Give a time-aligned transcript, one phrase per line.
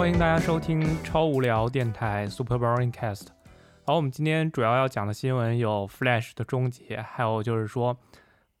[0.00, 3.26] 欢迎大家收听超无聊电台 Super Boring Cast。
[3.84, 7.94] 然后我们今天主要要讲的新闻有 Flash 的终结，还有就是说，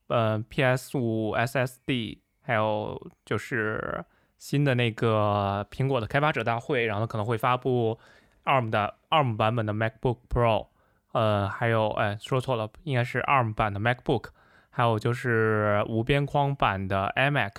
[0.08, 4.04] 呃，PS 五 SSD，还有就是
[4.36, 7.98] 新的那个苹果的开发者大会，然后可能会发布
[8.44, 10.66] ARM 的 ARM 版本的 MacBook Pro，
[11.12, 14.26] 呃，还有哎说错了，应该是 ARM 版的 MacBook，
[14.68, 17.52] 还有就是无边框版的 iMac。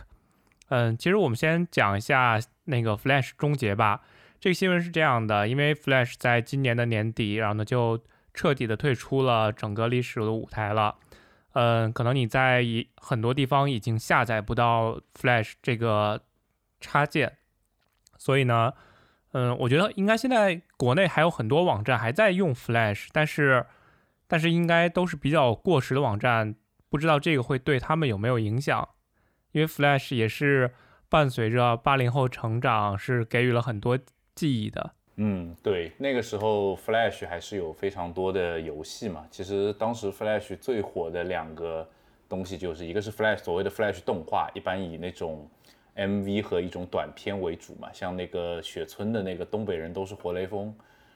[0.70, 4.02] 嗯，其实我们先讲一下那个 Flash 终结吧。
[4.40, 8.04] 这个新闻是这样的，因为 Flash 在今年的年底，然后呢就
[8.34, 10.96] 彻底的退出了整个历史的舞台了。
[11.54, 16.24] 嗯，可能你在一很多地方已经下载不到 Flash 这个
[16.80, 17.38] 插件，
[18.18, 18.74] 所以呢，
[19.34, 23.66] 嗯，我觉得应该现在国内还有很多网站还在用 Flash，但是
[24.28, 26.56] 但是应该都是比较过时的网站，
[26.90, 28.88] 不知道这个会对他们有没有影响。
[29.52, 30.74] 因为 Flash 也是
[31.12, 34.00] 伴随着八零后成长，是给予了很多
[34.34, 34.92] 记忆的。
[35.18, 39.28] 嗯，对，那个时候 Flash 还是有非常多的游戏嘛。
[39.30, 41.86] 其实当时 Flash 最火的两个
[42.30, 45.46] 东西，就是一个是 Flash 所谓的 Flash 动画，一般以那种
[45.98, 50.74] MV 和一种短片为主嘛，像那个雪村的那个东北人都是活雷锋，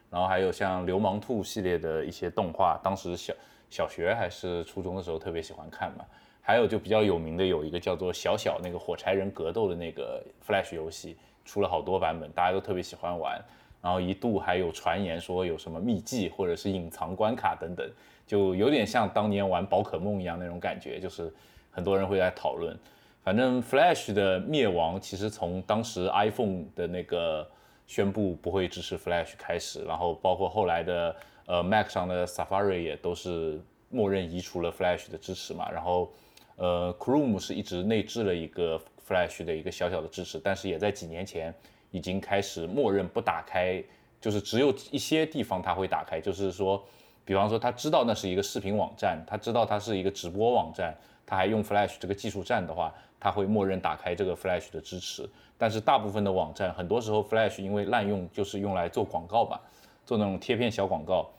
[0.09, 3.33] 然后还有像流氓兔系列的一些动画，当时小
[3.69, 6.03] 小学还是初中的时候特别喜欢看嘛。
[6.47, 13.43] 还有就比较有名的有一个叫做小小那个火柴人格斗的那个 Flash 游戏，出了好多版本，大家都特别喜欢玩。
[13.81, 17.89] 然后一度还有传言说有什么秘技或者是隐藏关卡等等，
[18.27, 21.33] 就有点像当年玩宝可梦一样那种感觉，就是
[21.71, 22.77] 很多人会在讨论。
[23.23, 27.49] 反正 Flash 的灭亡其实从当时 iPhone 的那个
[27.87, 31.15] 宣布不会支持 Flash 开始，然后包括后来的
[31.47, 36.13] 呃 Mac 上的 Safari 也都是默认移除了 Flash 的支持嘛，然后。
[36.57, 41.53] 呃，Chrome 是一直内置了一个 Flash 的一个小小的支持，但是也在几年前
[41.91, 43.83] 已经开始默认不打开，
[44.21, 46.83] 就是只有一些地方它会打开，就是说，
[47.25, 50.95] 比方说他知道那是一个视频网站，他知道它是一个直播网站，
[51.25, 55.29] 他还用 Flash 这个技术站的话，他会默认打开这个 Flash 的支持。
[55.57, 59.59] 但是大部分的网站，很多时候 Flash 因为滥用，就是用来做广告吧，
[60.05, 61.29] 做那种贴片小广告，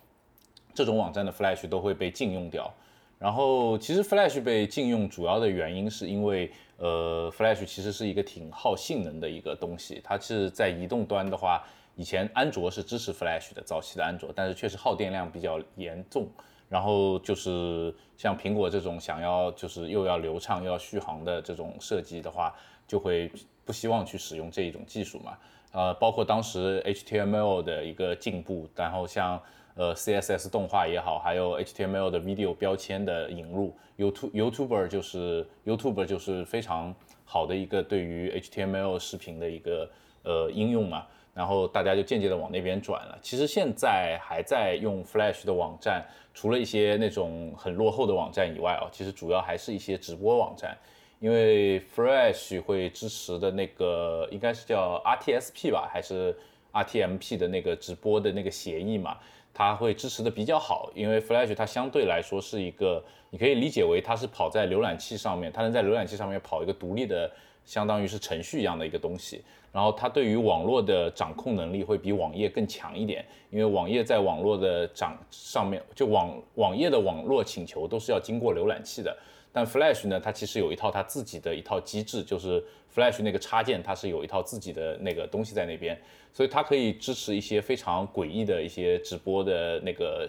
[0.75, 2.73] 这种网站的 Flash 都会被禁用掉。
[3.19, 10.03] 然后，其实 Flash 被禁用主要的原因是因为，呃，Flash 其实是一个挺耗性能的一个东西。
[10.05, 16.29] 它是在移动端的话，以前安卓是支持 Flash 的，早期的安卓，但是确实耗电量比较严重。
[16.69, 22.55] 然后就是像苹果这种想要就是又要流畅又要续航的这种设计的话，
[22.87, 23.33] 就会
[23.65, 25.39] 不希望去使用这一种技术嘛。
[25.73, 29.41] 呃，包括当时 HTML 的一个进步，然后像。
[29.77, 36.95] 呃，CSS 动画也好，还有 HTML 的 video 标签的引入，YouTube YouTuber 就是 YouTuber 就是非常
[37.27, 39.91] 好的一个对于 HTML 视频的一个
[40.23, 43.19] 呃应用嘛，然后大家就间接的往那边转了。
[43.21, 50.75] 其实现在还在用 Flash 的网站，除了一些那种很落后的网站以外啊，其实主要还是一些直播网站，
[51.21, 56.35] 因为 Flash 会支持的那个应该是叫 RTSP 吧，还是
[56.73, 59.19] RTMP 的那个直播的那个协议嘛。
[59.59, 67.31] 它会支持的比较好，因为 Flash 它相对来说是一个，你可以理解为它是跑在浏览器上面，它能在浏览器上面跑一个独立的，
[67.65, 69.43] 相当于是程序一样的一个东西。
[69.73, 79.17] 然后它对于网络的掌控能力会比网页更强一点，因为网页在网络的掌上面，就网网页的网络请求都是要经过浏览器的。
[79.57, 82.63] 但 Flash 呢，它其实有一套它自己的一套机制，就是
[82.95, 85.99] Flash 那个插件，它是有一套自己的那个东西在那边，
[86.31, 90.29] 所以它可以支持一些非常诡异的一些直播的那个，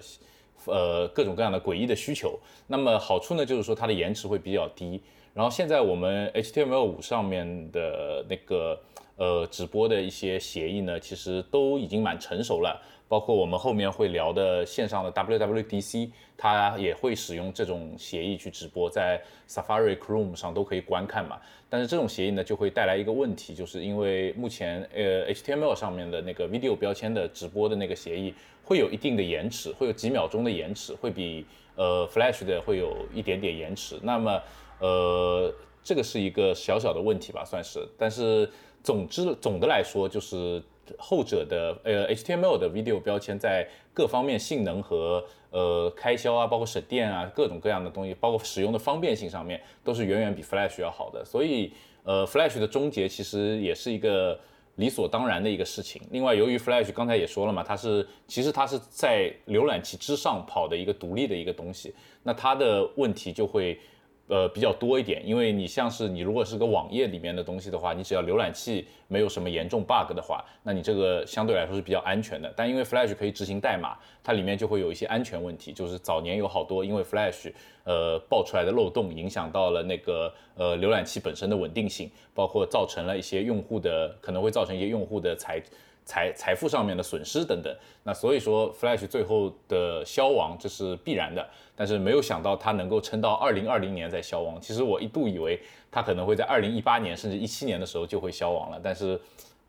[0.68, 2.40] 呃，各种各样的诡异的需求。
[2.68, 5.02] 那么好处呢，就是说它的延迟会比较低。
[5.34, 8.80] 然后现在我们 HTML5 上面的那个
[9.18, 12.82] 呃直播的一些协议呢，其实都已经蛮成熟了。
[13.10, 21.40] 包括我们后面会聊的线上的 WWDC，它也会使用这种协议去直播，在 Safari、Chrome 上都可以观看嘛。
[21.70, 28.34] 但是这种协议呢，就会带来一个问题，就是因为目前呃 HTML 上面的那个 video 标签的直播的那个协议
[28.64, 31.46] 会有一定的延迟，会有几秒钟的延迟，会比
[31.76, 33.98] 呃 Flash 的会有一点点延迟。
[34.04, 34.42] 那么
[34.80, 37.88] 呃这个是一个小小的问题吧，算是。
[37.98, 38.50] 但是
[38.84, 40.62] 总之总的来说就是。
[40.98, 51.24] 后者的呃 HTML 的 video 标签在各方面性能和呃开销啊，包括省电啊，各种各样的东西，包括使用的方便性上面，都是远远比 Flash 要好的。
[51.26, 51.74] 所以
[52.04, 54.40] 呃 Flash 的终结其实也是一个
[54.76, 56.02] 理所当然的一个事情。
[56.12, 63.80] 另外，由于 Flash 刚才也说了嘛，它是其实它是在浏览器之上跑的一个独立的一个东西，那它的问题就会
[64.28, 72.54] 呃，比较多一点，因为你像是你如果是个网页里面的东西的话，你只要浏览器没有什么严重 bug 的话，那你这个相对来说是比较安全的。
[72.54, 77.54] 但因为 Flash 可以执行代码，它里面就会有一些安全问题，就是早年有好多因为 Flash
[77.86, 85.64] 呃爆出来的漏洞，影响到了那个呃浏览器本身的稳定性，包括造成了一些用户的可能会造成一些用户的财。
[86.08, 91.46] 财财富上面的损失等等，那所以说 Flash 最后的消亡这是必然的，
[91.76, 94.60] 但是没有想到它能够撑到二零二零年再消亡。
[94.62, 95.62] 其实我一度以为
[95.92, 99.20] 它可能会在二零一八年甚至一七年的时候就会消亡了，但是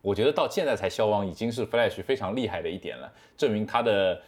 [0.00, 4.22] 我觉得到现在才消亡已经是 Flash 非常厉害的一点了，证明它的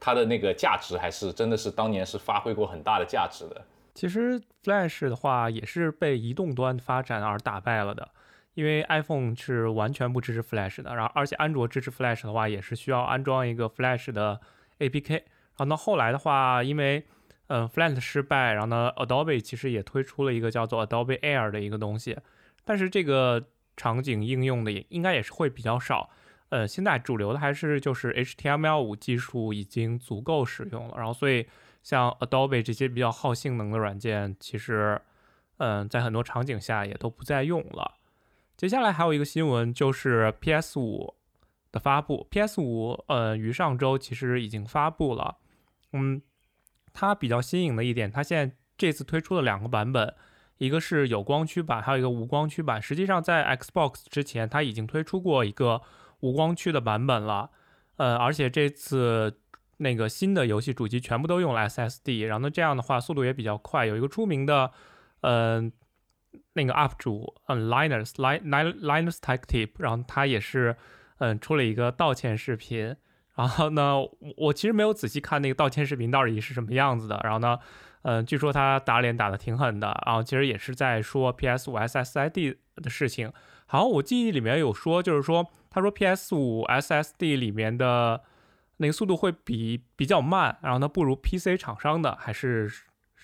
[0.00, 3.62] 它的那个价值还是真的是当年是发挥过很大的价值的。
[3.94, 8.08] 其实 Flash 的话也是被移动端发展而打败了的。
[8.54, 14.40] 因为 iPhone 是完全不支持 Flash 的，然后而且安卓支持 Flash 的话，也是需要安装一个 Flash 的
[14.78, 15.12] APK。
[15.12, 17.06] 然后到后来的话，因为
[17.46, 22.18] 嗯 Flash 失败，然后呢 Adobe 其实也推出了一个叫做 Adobe Air 的一个东西，
[22.64, 26.10] 但是这个场景应用的也应该也是会比较少。
[26.50, 31.46] 呃，现在主流的还是就是 HTML5 技术已经足够使用了，然后所以
[31.82, 35.00] 像 Adobe 这些比较耗性能的软件，其实
[35.56, 37.94] 嗯在很多场景下也都不再用了。
[38.56, 41.14] 接下来还有一个新闻，就是 PS 五
[41.72, 42.28] 的发布。
[42.30, 45.38] PS 五，呃，于上周其实已经发布了。
[45.92, 46.22] 嗯，
[46.92, 50.14] 它比较新颖的一点，它现在这次推出了两个版本，
[50.58, 52.80] 一个是有光驱版，还有一个无光驱版。
[52.80, 55.82] 实际上，在 Xbox 之前，它已经推出过一个
[56.20, 57.50] 无光驱的版本了。
[57.96, 59.40] 呃，而且这次
[59.78, 63.86] 那个新的游戏主机全部都用了 SSD，然后呢，这样的话速度也比较快。
[63.86, 64.70] 有一个出名的，
[65.22, 65.72] 嗯。
[66.54, 70.76] 那个 UP 主，嗯，Linus Linus Tech Tip，然后他也是，
[71.18, 72.96] 嗯，出了一个道歉视频。
[73.34, 77.18] 然后呢，我我其实没有仔细看那个道歉视频到底是什么样子的。
[77.24, 77.58] 然后呢，
[78.02, 79.98] 嗯，据说他打脸打的挺狠的。
[80.04, 83.32] 然后其实也是在说 PS 五 SSID 的事情。
[83.66, 88.22] 好像我记忆里面有说，就是说他说 PS 五 SSD 里面的
[88.76, 92.70] 那个速度会比比较慢，然后呢不如 PC 厂商的，还是。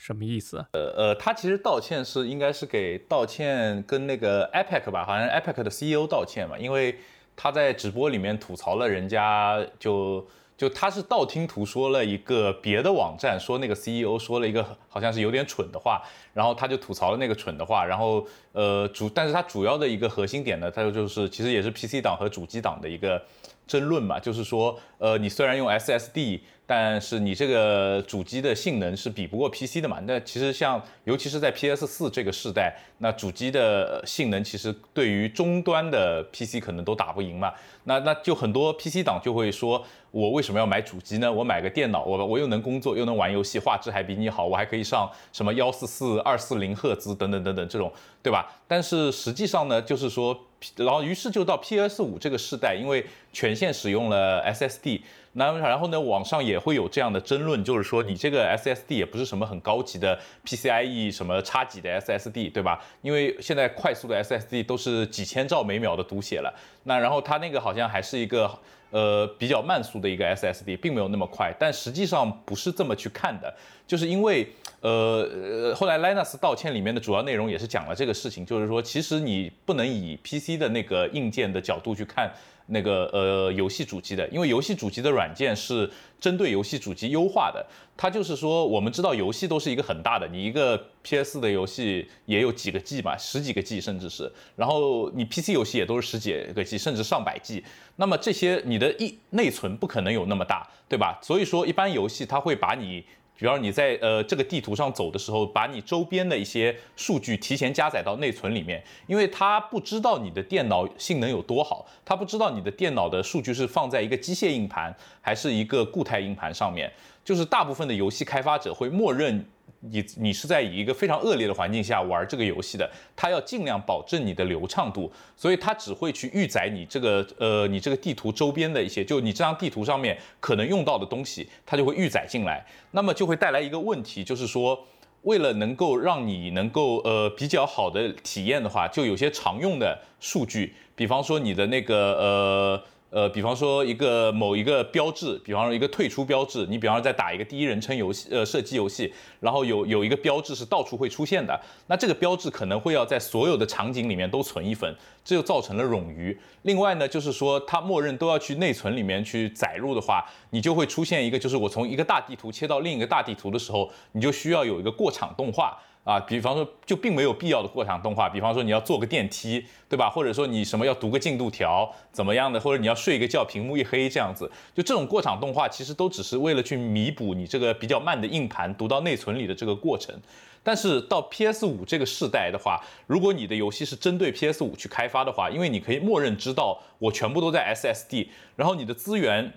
[0.00, 0.65] 什么意思？
[0.73, 6.97] 呃呃，他其实道歉是应该是给道歉跟那个 Epic 吧，好像 Epic 的 CEO 道歉嘛，因为
[7.37, 16.00] 他在直播里面吐槽了人家，就就他是道听途说了一个别的网站说那个 CEO 说了一个好像是有点蠢的话，
[16.33, 23.21] 然后他就吐槽了那个蠢的话，然后呃主，但是他主要的一个核心点呢，他就是其实也是 PC 党和主机党的一个
[23.67, 26.41] 争论嘛，就是说呃你虽然用 SSD。
[26.70, 29.99] 但是你这个主机的性能是比不过 PC 的嘛？
[30.06, 37.55] 那其实像，尤其是在 PS 四这个世代，那主机的性能其实对于终端的 PC 可能都打不赢嘛。
[37.85, 41.32] 那那就很多 PC 党就会说，我为什么要买主机呢？
[41.32, 47.91] 我买个电脑，我我又能工作，又能玩游戏，画质还比你好，我还可以上什么幺四四、二四零赫兹等等等等这种，
[48.23, 48.47] 对吧？
[48.67, 50.38] 但是实际上呢，就是说，
[50.76, 55.00] 然后于是就到 PS 五这个世代，因为全线使用了 SSD。
[55.38, 55.99] 那然后呢？
[56.00, 62.82] 网上也会有这样的争论，就是说你这个 SSD 也不是什么很高级的 PCIe 什么插几的 SSD，对吧？
[63.02, 66.52] 因为现在快速的 SSD 都是几千兆每秒的读写了。
[66.82, 68.50] 那然后它那个好像还是一个
[68.90, 71.55] 呃比较慢速的一个 SSD，并没有那么快。
[71.56, 73.55] 但实际上不是这么去看的，
[73.87, 74.49] 就是因为
[74.81, 82.28] 呃后来 Linus 道歉里面的主要内容也是讲了这个事情，就是说其实你不能以 PC 的那个硬件的角度去看。
[82.71, 87.65] 那个呃，游戏主机的，因为游戏主机的软件是针对游戏主机优化的。
[87.97, 97.65] 它就是说，我们知道游戏都是一个很大的，你一个 PS 的游戏也有几个 G 嘛，十几个 G 甚至是，然后你 PC 游戏也都是十几个 G，甚至上百 G。
[97.97, 101.19] 那么这些你的一内存不可能有那么大，对吧？
[101.23, 103.05] 所以说一般游戏它会把你。
[103.38, 116.92] 比方你在呃这个地图上走的时候，把你周边的一些数据提前加载到内存里面，因为它不知道你的电脑性能有多好，它不知道你的电脑的数据是放在一个机械硬盘还是一个固态硬盘上面，
[117.25, 119.49] 就是大部分的游戏开发者会默认。
[119.81, 134.87] 你你是在以一个非常恶劣的环境下玩这个游戏的，它要尽量保证你的流畅度，所以它只会去预载你这个呃你这个地图周边的一些，就你这张地图上面可能用到的东西，它就会预载进来，那么就会带来一个问题，就是说
[135.23, 142.83] 为了能够让你能够呃比较好的体验的话，就有些常用的数据，比方说你的那个呃。
[143.11, 149.11] 呃，比方说一个某一个标志，比方说一个退出标志，你比方说在打一个第一人称游戏，呃，射击游戏，
[149.41, 156.38] 然后有有一个标志是到处会出现的，那这个标志可能会要在所有的场景里面都存一份，这就造成了冗余。
[156.62, 165.79] 另外呢，就是说它默认都要去内存里面去载入的话，你就会出现一个，就是我从一个大地图切到另一个大地图的时候，你就需要有一个过场动画。
[166.05, 170.09] 啊，比方说就并没有必要的过场动画，比方说你要坐个电梯，对吧？
[170.09, 180.14] 或者说你什么要读个进度条怎么样的，或者你要睡一个觉，屏幕一黑这样子，就这种过场动画其实都只是为了去弥补你这个比较慢的硬盘读到内存里的这个过程。
[180.62, 189.50] 但是到 PS 五这个世代的话，如果你的游戏是针对 PS 五去开发的话，因为你可以默认知道我全部都在 SSD，然后你的资源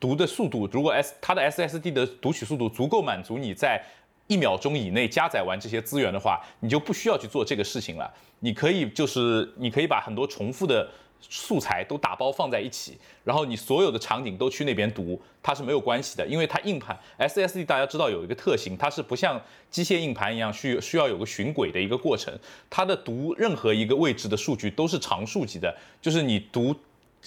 [0.00, 3.82] 读的速度，如果 S 它的 SSD 的读取速度足够满足你在
[4.26, 8.12] 一秒钟以内加载完这些资源的话，你就不需要去做这个事情了。
[8.40, 10.88] 你可以就是你可以把很多重复的
[11.20, 19.40] 素材都打包放在一起，然后你所有的场景都去那边读，它是没有关系的，因为它硬盘 SSD 大家知道有一个特性，它是不像
[19.70, 22.32] 机械硬盘一样需需要有个寻轨的一个过程，
[22.68, 26.74] 它的读任何一个位置的数据都是常数级的，就是你读。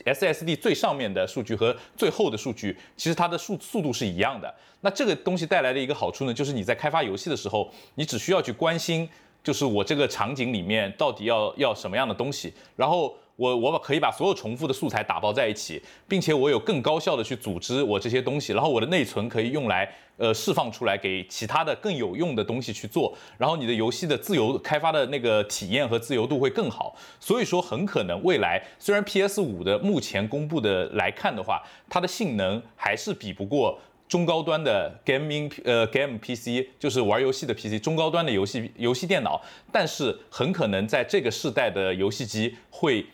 [0.06, 4.54] SSD 最上面的数据和最后的数据，其实它的速速度是一样的。
[4.82, 9.08] 那这个东西带来的一个好处呢，就是你在开发游戏的时候，你只需要去关心，
[9.44, 13.16] 就是我这个场景里面到底要要什么样的东西，然后。
[13.40, 26.94] 我我把可以把所有重复的素材打包在一起，并且我有更高效的去组织我这些东西，然后我的内存可以用来呃释放出来给其他的更有用的东西去做，然后你的游戏的自由开发的那个体验和自由度会更好。
[27.18, 33.80] 所以说很可能未来虽然 PS 五的目前公布的来看的话，它的性能还是比不过
[34.10, 39.42] 中高端的 gaming 呃 game PC，就是玩游戏的 PC，中高端的游戏游戏电脑，
[39.72, 43.06] 但是很可能在这个世代的游戏机会。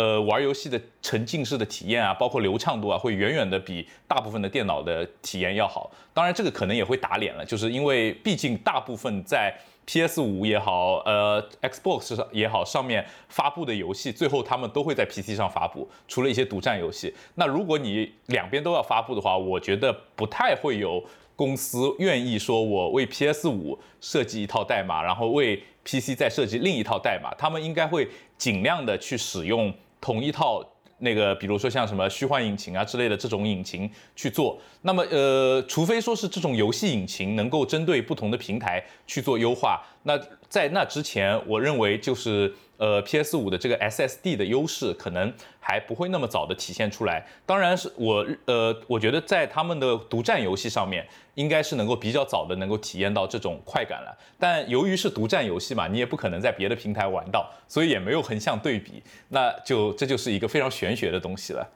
[0.00, 5.90] 呃，玩游戏的沉浸式的体验啊，包括流畅度啊，会远远的比大部分的电脑的体验要好。
[6.14, 9.54] 当然，这个可能也会打脸了，就是因为毕竟大部分在
[9.84, 17.14] PS 五也好，呃，Xbox 上也好，上面发布的游戏，最后他们都会在 PC 上发布，除了一些独占游戏。
[17.34, 21.04] 那如果你两边都要发布的话，我觉得不太会有
[21.36, 27.34] 公司愿意说我为 PS 五设计一套代码，然后为 PC 再设计另一套代码。
[27.36, 28.08] 他们应该会。
[28.40, 30.64] 尽量的去使用同一套
[30.98, 34.58] 那个，比如说像什么虚幻引擎啊之类的这种引擎去做。
[34.82, 40.18] 那么，呃，除非说是这种游戏引擎能够针对不同的平台去做优化，那
[40.50, 42.52] 在那之前，我认为就是。
[42.80, 45.30] 呃，PS 五的这个 SSD 的优势可能
[45.60, 47.22] 还不会那么早的体现出来。
[47.44, 54.18] 当然是我，呃，我觉得在他们的独占游戏上面，应该是能够比较早的能够体验到这种快感了。
[54.38, 59.02] 但由于是独占游戏嘛，你也不可能在别的平台玩到，所以也没有横向对比。
[59.28, 61.68] 那就这就是一个非常玄学的东西了。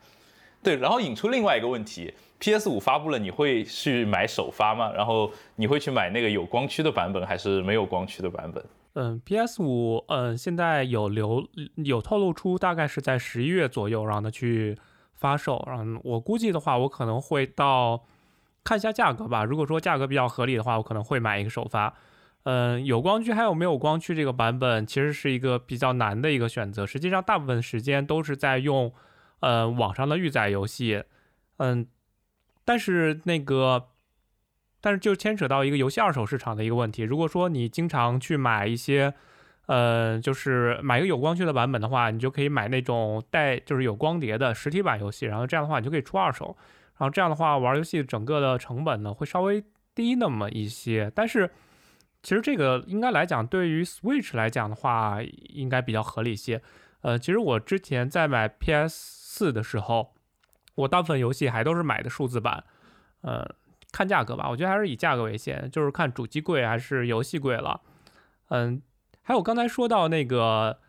[0.65, 4.91] 对，然后引出另外一个问题：PS 五发布了，你会去买首发吗？
[4.93, 8.65] 然后你会去买那个有光驱的版本，还是没有光驱的版本？
[8.95, 14.79] 嗯，PS 五，嗯，现在有流有透露出大概是在十一月左右让它去
[15.15, 18.05] 发售，嗯，我估计的话，我可能会到
[18.63, 19.45] 看一下价格吧。
[19.45, 21.93] 如果说价格比较合理的话，我可能会买一个首发。
[22.45, 26.87] 嗯，有光驱还有没有光驱这个版本，其实是一个比较难的一个选择。
[26.87, 28.93] 实际上，大部分时间都是在用，
[29.45, 31.05] 呃，网上的预载游戏，
[31.59, 31.87] 嗯，
[32.65, 33.91] 但是那个。
[34.85, 37.05] 但是就牵扯到一个游戏二手市场的一个问题。
[37.05, 39.15] 如果说你经常去买一些，
[39.65, 46.55] 呃，就是买一个有光驱的版本的话，你就可以买那种带就是有光碟的实体版游戏，然后这样的话你就可以出二手，
[46.99, 51.11] 然后这样的话玩游戏整个的成本呢会稍微低那么一些。
[51.15, 51.51] 但是
[52.23, 56.61] 其实这个应该来讲，对于 Switch 来讲的话，应该比较合理一些。
[57.01, 60.15] 呃，其实我之前在买 PS 四的时候，
[60.77, 62.65] 我大部分游戏还都是买的数字版，
[63.23, 63.57] 呃。
[63.97, 67.81] 看价格吧，我觉得还是以价格为先，就是看主机贵还是游戏贵了。
[68.49, 68.83] 嗯，
[69.23, 70.81] 还有刚才说到那个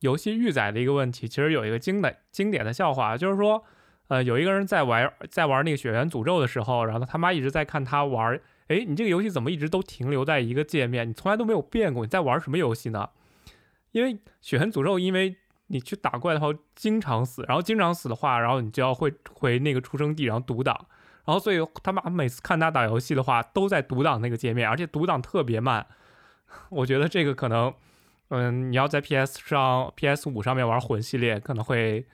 [0.00, 3.64] 游戏预载的一个问题，其实有一个经典经典的笑话，就是说，
[4.08, 13.08] 呃，有一个人在玩在玩那个《血缘诅咒》的时候，然后他妈一直在看他玩，哎，你这个游戏怎么一直都停留在一个界面，你从来都没有变过，你在玩什么游戏呢？
[13.92, 15.38] 因为《血缘诅咒》，因为
[15.68, 20.86] 你去打怪的话经常死，然后经常死的话，然后你就要会回那个出生地，然后读档。
[21.24, 25.86] 然后，所以他妈每次看他打游戏的话，都在读档那个界面，而且读档特别慢。
[26.68, 27.72] 我觉得这个可能，
[28.28, 32.04] 嗯，你要在 PS 上、PS 五上面玩魂系列，可能会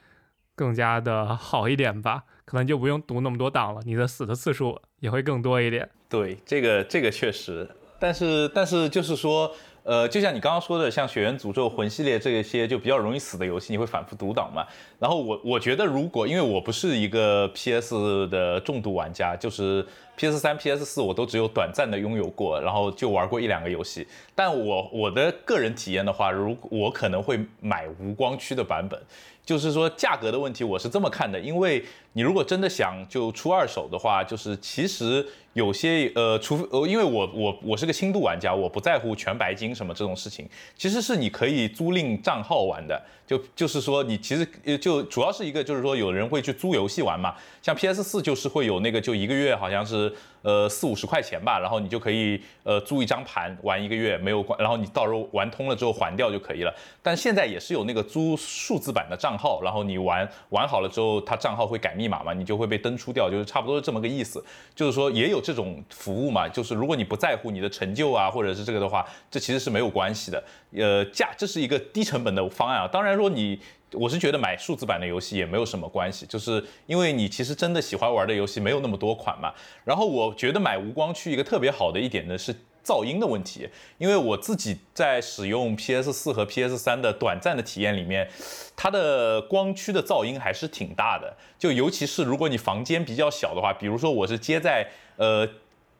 [0.54, 2.24] 更加的 好一点吧。
[2.44, 5.88] 可能就不用读那么多档了，你的死的次数也会更多一点。
[6.08, 9.52] 对，这个这个确实，但是但是就是说。
[9.88, 14.62] 呃，就像你刚刚说的，像《血缘诅咒》魂系列这些就比较容易死的游戏，你会反复读档嘛？
[14.98, 19.82] 然后我我觉得，如果因为我不是一个 PS 的重度玩家，就是
[20.14, 24.06] PS 三、PS 四我都只有短暂的拥有过，然后就玩过一两个游戏。
[24.34, 29.00] 但我我的个人体验的话，如我可能会买无光驱的版本。
[29.46, 50.12] 就是说价格的问题，我是这么看的，因为你如果真的想就出二手的话，就是其实有些呃，除非呃，因为我我我是个轻度玩家，我不在乎全白金什么这种事情，其实是你可以租赁账号玩的，就就是说你其实呃就主要是一个就是说有人会去租游戏玩嘛，像 PS 四就是会有那个就一个月好像是
[50.42, 59.38] 呃四五十块钱吧，然后你就可以呃租一张盘玩一个月没有关，然后你到时候玩通了之后还掉就可以了，但现在也是有那个租数字版的账。
[59.38, 64.44] 号，然后你玩玩好了之后，他账号会改密码嘛，你就会被登出掉，就是差不多是这么个意思。
[64.74, 70.44] 就是说也有这种服务嘛，就是如果你不在乎你的成就啊，或者是这个的话，这其实是没有关系的。
[70.76, 72.86] 呃，价这是一个低成本的方案啊。
[72.86, 73.58] 当然说你，
[73.92, 79.50] 我是觉得买数字版的游戏也没有什么关系，就是因为你其实真的喜欢玩的游戏没有那么多款嘛。
[79.86, 82.54] 然后我觉得买无光区一个特别好的一点呢是。
[82.88, 83.68] 噪音的问题，
[83.98, 88.26] 因为我自己在使用 PS 四和 PS 三的短暂的体验里面，
[88.74, 91.36] 它的光驱的噪音还是挺大的。
[91.58, 95.46] 就尤其是如果你房间比较小的话，比如说我是接在呃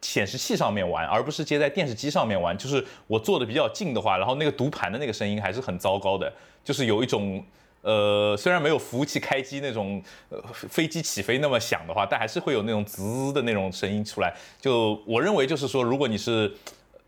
[0.00, 6.32] 显示器上面玩，而不是接在电视机上面玩，就是我坐的比较近的话，然后那个读盘的那个声音还是很糟糕的，
[6.64, 7.44] 就是有一种
[7.82, 14.34] 呃虽然没有服务器开机那种呃飞机起飞那么响的话，但还是会有那种滋的那种声音出来。
[14.60, 16.54] 就我认为就是说，如果你是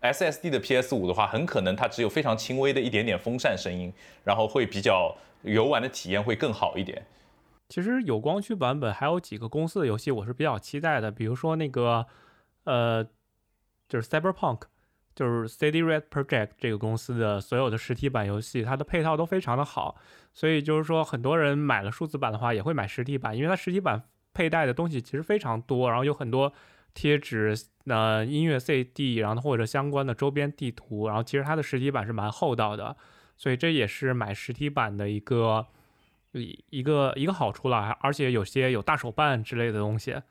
[0.01, 7.05] SSD 的 PS 五的话，很可能它只有非常轻微的一点点风扇声音，然后会比较游玩的体验会更好一点。
[7.69, 12.05] 其实有光驱版本还有几个公司的游戏我是比较期待的，比如说那个
[12.63, 13.05] 呃，
[13.87, 14.63] 就是 Cyberpunk，
[15.21, 19.95] 就是 CD Red Project 这个公司的所有的实体版游戏，它的配套都非常的好，
[20.33, 24.01] 所以就是说很多人买了数字版的话也会买实体版，因为它实体版
[24.33, 26.51] 佩戴的东西其实非常多，然后有很多。
[26.93, 32.97] 贴纸、呃音乐 CD，然后或者相关的周边地图，然后其实它的实体版是蛮厚道的，
[33.37, 35.65] 所以这也是买实体版的一个
[36.33, 37.97] 一一个一个好处了。
[38.01, 40.21] 而且有些有大手办之类的东西，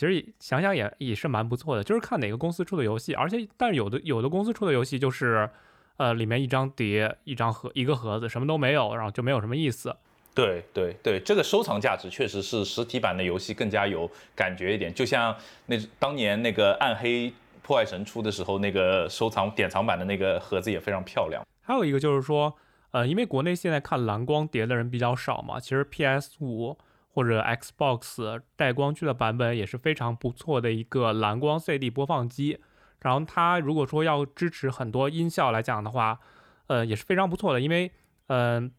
[0.00, 1.84] 其实想想也也是蛮不错的。
[1.84, 5.50] 就是看哪个公司出的游戏，而且但是有的有的公司出的游戏就是
[5.98, 9.94] 呃里面一张碟、一张盒、一个盒子什么都没有，然后就没有什么意思。
[10.34, 14.94] 对对对，这个收藏价值确实是实体版的游戏更加有感觉一点。
[14.94, 15.36] 就像
[15.66, 17.30] 那当年那个《暗黑
[17.62, 21.44] 破坏神》出的时候，那个收藏典藏版的那个盒子也非常漂亮。
[21.60, 22.56] 还有一个就是说，
[22.92, 26.78] 呃，因为国内现在看蓝光碟的人比较少嘛，其实 PS 五
[27.12, 32.58] 或者 Xbox 带光驱的版本也是非常不错的一个蓝光 CD 播放机。
[33.00, 36.18] 然后它如果说要支持很多音效来讲的话，
[36.66, 37.90] 呃，也是非常不错的，因为
[38.28, 38.72] 嗯。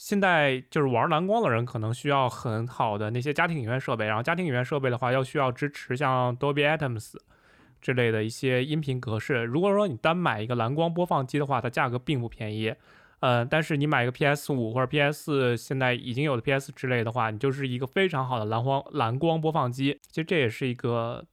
[0.00, 4.06] 现在就是玩蓝光的人，可能需要很好的那些家庭影院设备。
[4.06, 7.16] 然后家庭影院设备的话，要需要支持像 Dolby Atmos
[7.80, 9.42] 之类的一些音频格式。
[9.42, 12.72] 如果说你单买一个蓝光播放机的话，它价格并不便宜。
[13.20, 19.98] 呃，但是你买一个 PS 五或者 PS 现在已经有的 PS 之类的话，你就是一个非常好的蓝光蓝光播放机。
[20.08, 21.24] 其实这也是一个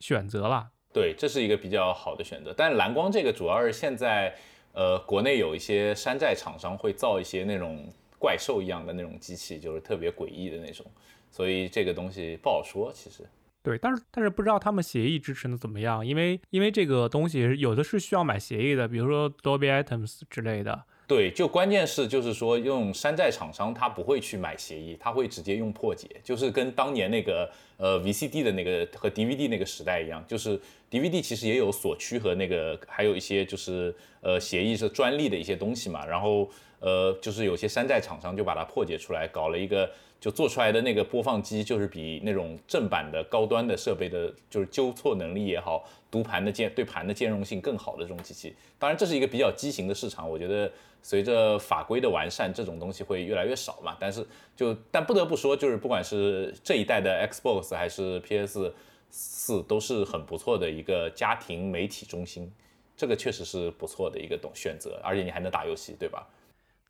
[0.00, 0.70] 选择啦。
[0.92, 2.54] 对，这是一个比较好的选择。
[2.56, 4.34] 但蓝光这个主要是现在，
[4.72, 7.88] 呃，国内有一些山寨厂商会造一些那种。
[8.16, 10.86] 怪兽一样的那种机器，就是特别诡异的那种，
[11.30, 12.90] 所以这个东西不好说。
[12.90, 13.22] 其实，
[13.62, 20.84] 对，但是但是不知道他们协议支持的怎么样，因为因为这个东西有的是需要买协议的，比如说 Dolby Items 之类的。
[21.06, 30.58] 对，就关键是就是说，用山寨厂商他不会去买协议，他会直接用破解，就是跟当年那个呃 VCD 的那个和 DVD 那个时代一样，就是
[30.90, 36.48] DVD 其实也有锁区和那个还有一些就是呃协议是专利的一些东西嘛，然后。
[36.80, 39.90] 呃，就是有些山寨厂商就把它破解出来，搞了一个，
[40.20, 48.54] 就做出来的那个播放机，就是比那种正版的高端的设备的，就是纠错能力也好，读盘的兼对盘的兼容性更好的这种机器。
[48.78, 50.70] 当然，这是一个比较畸形的市场，我觉得
[51.04, 53.94] 随着法规的完善，这种东西会越来越少嘛。
[54.00, 58.74] 但是就但不得不说，就是不管是这一代的 Xbox 还是 PS
[59.10, 62.50] 四，都是很不错的一个家庭媒体中心，
[62.96, 66.26] 这个确实是不错的一个东选择，而且你还能打游戏，对吧？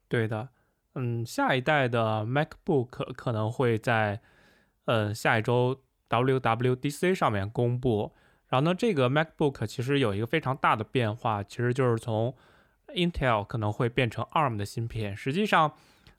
[0.08, 0.48] 对的，
[0.94, 4.20] 嗯，下一代的 MacBook 可能会在，
[4.84, 8.12] 嗯，下一周 WWDC 上面公布。
[8.46, 12.32] 然后呢，这个 MacBook 其实有一个非常大的变化，其实就是从
[12.94, 15.16] Intel 可能会变成 ARM 的芯片。
[15.16, 15.72] 实际上，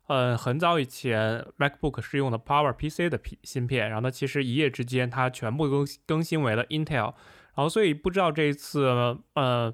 [0.07, 7.13] 嗯，很早以前 MacBook 是用的 PowerPC 的芯片，然后呢，其实一夜之间它全部更更新为了 Intel。
[7.55, 9.73] 然后所以不知道这一次，呃。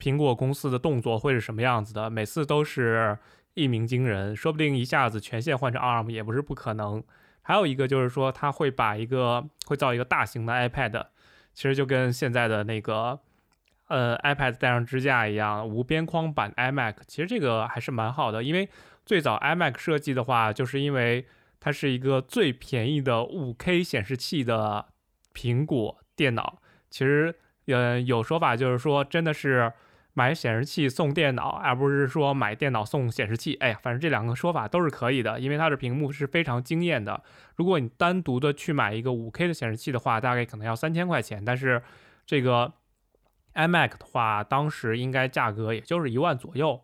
[0.00, 2.08] 苹果公司的动作会是什么样子的？
[2.08, 3.18] 每次都是
[3.54, 7.02] 一鸣惊人，说不定一下子全线换成 ARM 也不是不可能。
[7.42, 11.06] 还有一个就是说，它会把一个会造一个大型的 iPad，
[11.52, 13.18] 其实就跟现在的那个
[13.88, 16.94] 呃 iPad 带上支架一样，无边框版 iMac。
[17.06, 18.68] 其实这个还是蛮好的，因为
[19.04, 21.26] 最早 iMac 设计的话，就是因为
[21.60, 24.86] 它是一个最便宜的 5K 显示器的
[25.34, 26.62] 苹果电脑。
[26.88, 27.34] 其实，
[27.66, 29.72] 呃，有说法就是说，真的是。
[30.14, 33.54] 买显示器送电脑，而不是说买电脑送显示器。
[33.60, 37.22] 哎呀，反正这两个说法都是可以的，因为它的屏幕是非常惊艳的。
[37.54, 41.44] 如果你单独的去买一个 5K 的显示器的话，大概可能要三千块钱。
[41.44, 41.80] 但是
[42.26, 42.72] 这个
[43.58, 46.80] iMac 的话，当时应该价格也就是一万左右。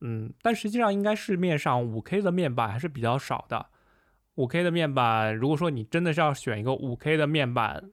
[0.00, 3.66] 嗯，但实际上应该市面上 5K 的面板还是比较少的。
[4.36, 7.90] 5K 的面板，如果说你真的是要选一个 5K 的面板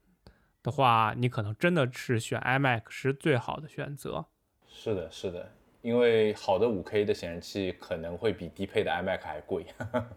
[0.64, 4.26] 的话，你可能真的是选 iMac 是最好的选择。
[4.70, 9.66] 是的，是的，因为好的五 K 的显示器可能会比低配的 iMac 还贵，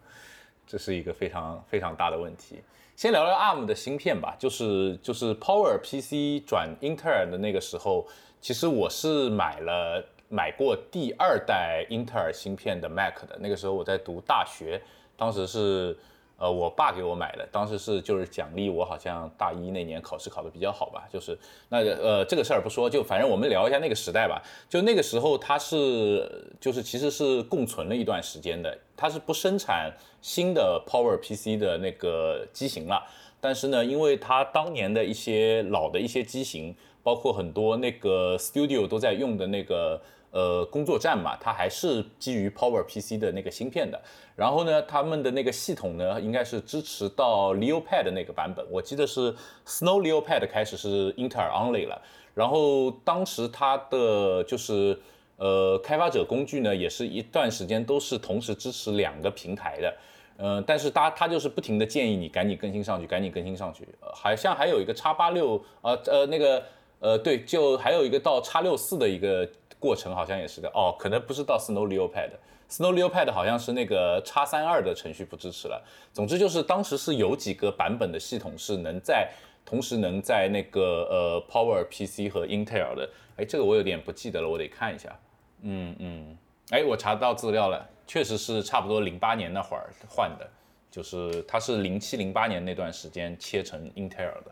[0.64, 2.62] 这是一个非常非常大的问题。
[3.00, 8.06] 先聊聊 ARM 的芯片吧，就是就是 Power PC 转英特尔的那个时候，
[8.42, 14.78] 其实我是买了买过第二代英特尔芯片的 Mac 的，那个时候我在读大学，
[15.16, 15.96] 当时是。
[16.40, 24.42] 呃，我爸给我买的，当时是就是奖励我，好像大一那年考试考得比较好吧，就是那个呃这个事儿不说，就反正我们聊一下那个时代吧。
[24.66, 33.06] 就那个时候它是就是其实是共存了一段时间的，它是不生产新的 Power PC 的那个机型了，
[33.38, 40.00] 但是呢，因为它当年的一些老的一些机型，包括很多那个 Studio 都在用的那个。
[40.32, 44.00] 呃，工作站嘛，它还是基于 Power PC 的那个芯片的。
[44.36, 48.64] 然后呢，他们的那个系统呢，应该是支持到 Leopard 那个版本。
[48.70, 49.34] 我记得是
[49.66, 52.00] Snow Leo Pad 开始是英特尔 Only 了。
[52.32, 54.96] 然后当时它的就是
[55.36, 59.96] 呃开发者工具呢，也是一段时间都是同时支持两个平台的。
[60.38, 63.86] 嗯，但是它它就是不停的建议你赶紧更新上去，赶紧更新上去。
[64.00, 66.62] 好像还有一个叉八六，呃呃那个
[67.00, 69.46] 呃对，就还有一个到叉六四的一个。
[69.80, 75.82] 过程好像也是的哦，可能不是到 Snow Leopard，Snow Leopard 好像是那个叉三二的程序不支持了。
[76.12, 79.28] 总之就是当时是有几个版本的系统是能在
[79.64, 83.08] 同时能在那个呃 Power PC 和 Intel 的。
[83.36, 85.18] 哎，这个我有点不记得了，我得看一下。
[85.62, 86.36] 嗯嗯，
[86.70, 90.46] 哎，我查到资料了，确实是差不多零八年那会儿换的，
[90.90, 94.50] 就是它是零七零八年那段时间切成 Intel 的。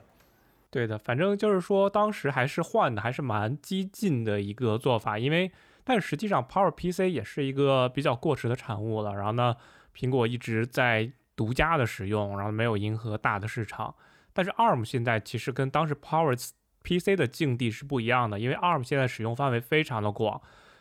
[0.71, 5.19] 对的，反正就是说，当时还是换的，还是蛮激进的一个做法。
[5.19, 5.51] 因为，
[5.83, 9.15] 但实际上，Power PC 也是一个比较过时的产物了。
[9.15, 9.57] 然后呢，
[9.97, 13.95] 苹果一直在独家的使用，然后没有迎合大的市场。
[14.35, 16.37] 但是 ARM 现在其实跟当时 Power
[16.85, 20.41] PC 的境地是不一样的，因为 ARM 现在使用范围非常的广。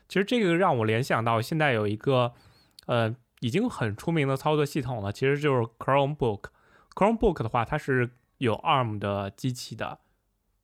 [0.10, 2.34] 其实这个让我联想到现在有一个，
[2.88, 6.46] 呃，已经很出名的操作系统了，其实就是 Chromebook。
[6.94, 10.00] Chromebook 的话，它是有 ARM 的机器的，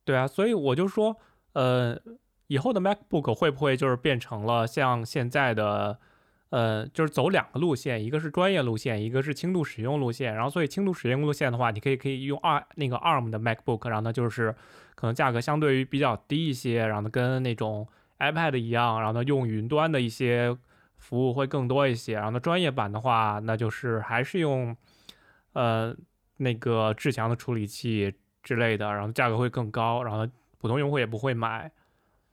[0.04, 1.16] 对啊，所以我就说，
[1.54, 2.00] 呃，
[2.46, 5.98] 以后的 MacBook 会不会就是变成了像现在的，
[6.50, 10.34] 呃，就是走两个路线，一个是专业路线，一个是轻度使用路线。
[10.34, 14.54] 然后，所以轻度使用路线的话，你可以可以用二那个 ARM 的 MacBook，然后呢就是
[14.94, 17.88] 可能价格相对于比较低一些，然后呢跟那种
[18.20, 20.56] iPad 一样，然后呢用云端的一些
[20.96, 22.14] 服务会更多一些。
[22.14, 24.76] 然后呢专业版的话，那就是还是用，
[25.54, 25.96] 呃。
[26.38, 30.26] 那个志强的处理器之类的，然后价格会更高，然后
[30.58, 31.70] 普通用户也不会买。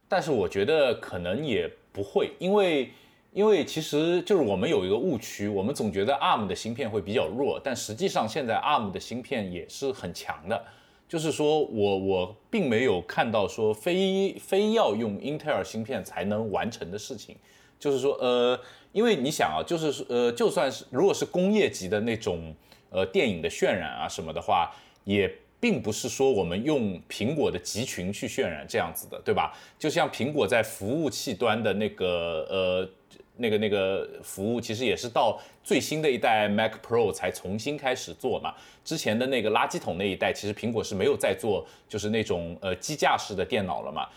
[0.08, 2.92] 但是我觉得可能也不会，因为
[3.32, 10.66] 因为其实就是我们有一个误区，我们总觉得 ARM 的芯片会比较弱，但实际上现在 ARM 的芯片也是很强的。
[11.08, 17.36] 就是说我我并没有看到说非非要用英特尔芯片才能完成的事情。
[17.80, 18.60] 就是说呃，
[18.92, 22.54] 因为你想啊，就是呃，就算是如果是工业级的那种。
[22.92, 24.72] 呃，电影的渲染啊什么的话，
[25.06, 29.58] 也并不是说我们用苹果的集群去渲染这样子的，对吧？
[29.80, 32.90] 就像苹果在服务器端的那个呃
[33.38, 38.54] 那个那个服务，其实也是到最新的一代 Mac Pro 才重新开始做嘛。
[38.84, 44.08] 之前的那个垃圾桶那一代，其实苹果是没有在做，就是那种呃机架式的电脑了嘛。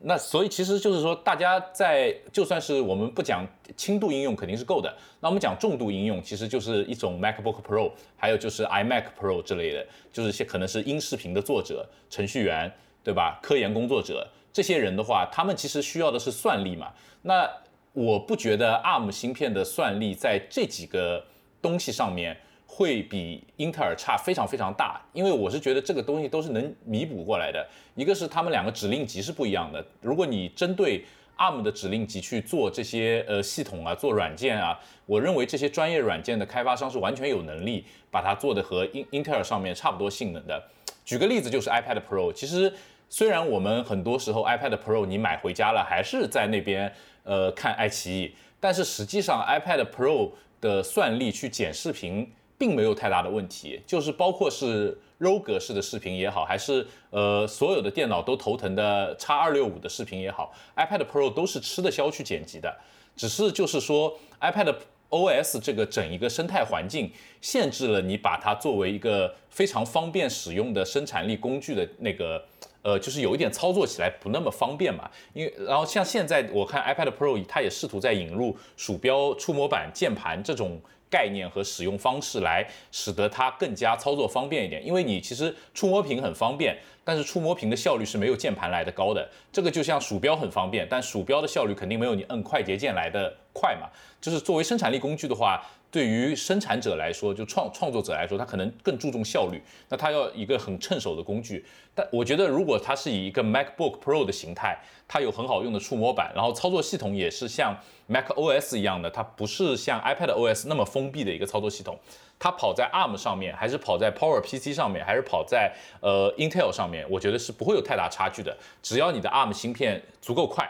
[0.00, 3.44] 那所以其实就是说，大家在就算是我们不讲
[3.76, 4.96] 轻度应用，肯定是够的。
[5.20, 13.40] 那我们讲重度应用，其实就是一种 MacBook Pro，还有就是 iMac Pro 之类的，就是些可能是音视频的作者、程序员，对吧？
[13.42, 16.92] 科研工作者这些人的话，他们其实需要的是算力嘛。
[17.22, 17.50] 那
[17.92, 21.24] 我不觉得 ARM 芯片的算力在这几个
[21.60, 22.36] 东西上面。
[22.70, 27.66] 会比英特尔差非常非常大，因为我是觉得这个东西都是能弥补过来的。
[27.96, 31.02] 一个是他们两个指令集是不一样的，如果你针对
[31.38, 34.78] ARM 的指令集去做这些呃系统啊，做软件啊。
[35.06, 40.62] 我认为这些专业软件的开发商是完全有能力把它做的和英英特尔上面差不多性能的。
[41.04, 42.30] 举个例子，就是 iPad Pro。
[42.32, 42.72] 其实
[43.08, 46.92] 虽然我们很多时候 iPad Pro 你买回家了，还是在那边
[47.24, 54.98] 呃看爱奇艺，但是实际上 iPad Pro 的算力去剪视频并没有太大的问题，就是包括是。
[55.20, 62.72] RAW 格式的视频也好，还是呃所有的电脑都头疼的 x 二六五的视频也好，iPad Pro 都是吃得消去剪辑的。
[63.16, 64.72] 只是就是说，iPad
[65.10, 72.40] OS 这个整一个生态环境限制了你把它作为一个非常方便使用的生产力工具的那个，
[72.82, 75.10] 呃，就是有一点操作起来不那么方便嘛。
[75.34, 80.80] 因为然后像现在我看 iPad Pro 它也试图在引入鼠标、触摸板、键盘这种。
[81.10, 89.28] 概念和使用方式来使得它更加操作方便一点，因为你其实触摸屏很方便，但是触摸屏的效率是没有键盘来的高的。
[89.52, 93.88] 这个就像鼠标很方便，但鼠标的效率肯定没有你摁快捷键来的快嘛。
[94.20, 95.62] 就是作为生产力工具的话。
[95.90, 101.64] 对于生产者来说，就创创作者来说，他可能更注重效率，那他要一个很趁手的工具。
[101.94, 107.74] 但我觉得，如果它是以一个 MacBook Pro 的形态，它有很好用的触摸板，然后操作系统也是像
[108.08, 111.98] macOS 一样的，它不是像 iPadOS 那么封闭的一个操作系统，
[112.38, 115.72] 它跑在 ARM 上面，还是跑在 PowerPC 上面，还是跑在
[116.02, 118.54] 呃 Intel 上面，我觉得是不会有太大差距的。
[118.82, 120.68] 只要你的 ARM 芯片足够快，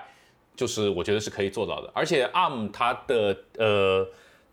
[0.55, 1.91] 就是我觉得是可以做到的。
[1.93, 4.07] 而且 ARM 它的呃。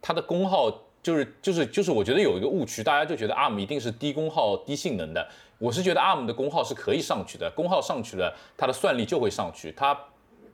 [0.07, 0.69] 它的功耗
[1.01, 5.27] 就是就是就是，我觉得有一个误区，大家就觉得 ARM 一定是低功耗低性能的。
[5.57, 9.99] 我是觉得 ARM 的功耗是可以上去的，功耗上去了，它的算力就会上去，它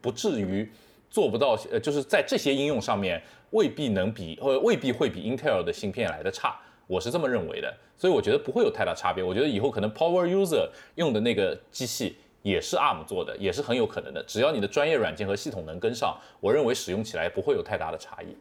[0.00, 0.66] 不至于
[1.10, 1.54] 做不到。
[1.70, 6.58] 呃，就是在这些应用上面，未必能比，或未必会比 Intel 的芯片来的差。
[6.86, 9.22] 我是这么认为的，所以我觉得不会有太大差别。
[9.22, 14.22] 我觉得以后可能 Power User 用的那个机器也是 ARM 做的，也是很有可能的。
[14.22, 18.34] 只要你的专业软件和系统能跟上，我认为使用起来不会有太大的差异。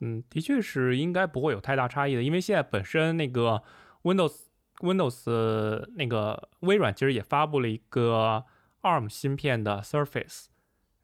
[0.00, 3.62] 嗯，的确是应该不会有太大差异的，因为现在本身那个
[4.02, 4.46] Windows
[4.78, 8.44] Windows 那个微软其实也发布了一个
[8.80, 10.46] ARM 芯片的 Surface，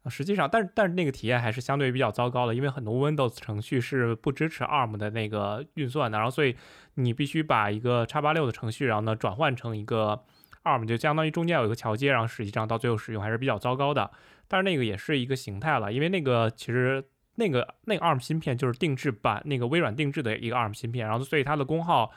[0.09, 6.55] 实际上，但是但是那个体验还是相对比较糟糕的，因为很多 Windows 程序是不支持 ARM 的那个运算的，然后所以
[6.95, 10.23] 你必须把一个叉八六的程序，然后呢转换成一个
[10.63, 14.09] ARM，就相当于中间有一个桥接，然后实际上到最后使用还是比较糟糕的。
[14.47, 17.05] 但是那个也是一个形态了，因为那个其实。
[17.39, 22.11] 那个那个 ARM 芯片就是定制版，那个微软定制的一个 ARM 芯片，然后所以它的功耗，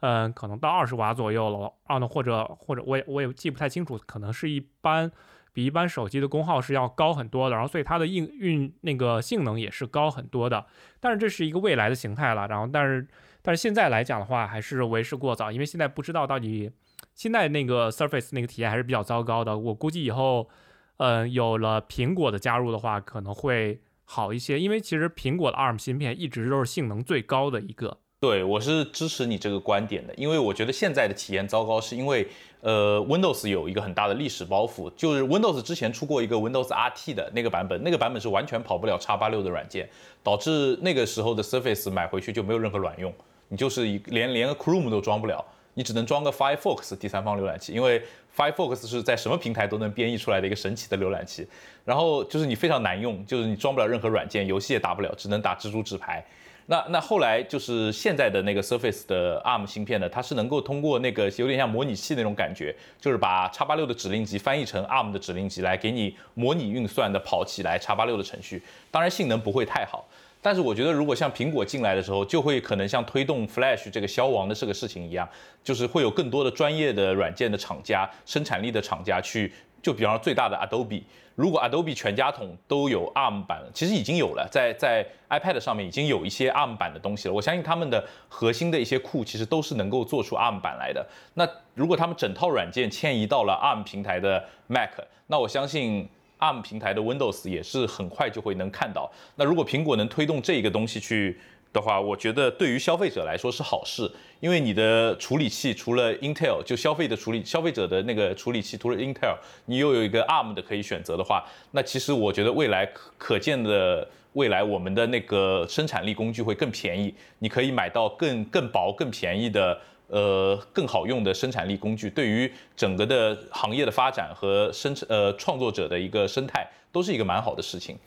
[0.00, 5.08] 嗯，可能到二十瓦左右了，啊，或者或者我也我也记不太清楚，可能是一般
[5.52, 10.66] 比一般手机的功耗是要高很多的，然后所以它的应运那个性能也是高很多的，
[10.98, 13.06] 但是这是一个未来的形态了，然后但是
[13.40, 16.68] 但是现在来讲的话还是为时过早，因为现在不知道到底
[17.14, 20.48] 现在那个 Surface 那个体验还是比较糟糕的，我估计以后，
[20.96, 23.80] 嗯，有了苹果的加入的话，可能会。
[24.04, 27.98] 好一些，因为其实苹果的 ARM 芯片一直都是性能最高的一个。
[28.20, 32.26] 对我是支持你这个观点的，因为我觉得现在的体验糟糕，是因为
[32.62, 39.86] 呃 Windows 有一个很大的历史包袱，就是 Windows 之前出过一个 Windows RT 的那个版本，那个版本是完全跑不了 x 八六的软件，
[40.22, 43.12] 导致那个时候的 Surface 买回去就没有任何卵用，
[43.48, 48.02] 你就是一连连个 Chrome 都装不了，你只能装个 Firefox 第三方浏览器，因为
[48.36, 51.46] Firefox 是在什么平台都能编译出来的一个神奇的浏览器。
[51.84, 56.24] 然后就是你非常难用，就是你装不了任何软件，游戏也打不了，只能打蜘蛛纸牌。
[56.66, 68.62] 那那后来就是现在的那个 Surface 的 ARM 芯片呢，它是能够通过那个有点像模拟器那种感觉，就是把 x 八六的指令集翻译成 ARM 的指令集来给你模拟运算的跑起来 x 八六的程序。
[68.90, 70.08] 当然性能不会太好，
[70.44, 75.26] 但是我觉得如果像苹果进来的时候，就会可能像推动 Flash 这个消亡的这个事情一样，
[75.62, 79.50] 就是会有更多的专业的软件的厂家、生产力的厂家去，
[79.82, 81.02] 就比方说最大的 Adobe。
[81.34, 87.32] 如果 Adobe 全家桶都有 ARM 版，其实已经有了，在在 iPad 上面已经有一些 ARM 版的东西了。
[87.32, 91.04] 我相信他们的核心的一些库其实都是能够做出 ARM 版来的。
[91.32, 94.90] 那如果他们整套软件迁移到了 ARM 平台的 Mac，
[95.26, 96.06] 那我相信
[96.38, 99.10] ARM 平台的 Windows 也是很快就会能看到。
[99.36, 101.36] 那如果苹果能推动这一个东西去，
[101.72, 119.76] 的话，我觉得对于消费者来说是好事，因为你的处理器除了 Intel，就消费的处理消费者的那个处理器除了 Intel，你又有一个 ARM 的可以选择的话，那其实我觉得未来可可见的未来，我们的那个生产力工具会更便宜，你可以买到更更薄、更便宜的，
[120.08, 127.98] 呃，更好用的生产力工具，对于整个的行业的发展和生呃创作者的一个生态，都是一个蛮好的事情。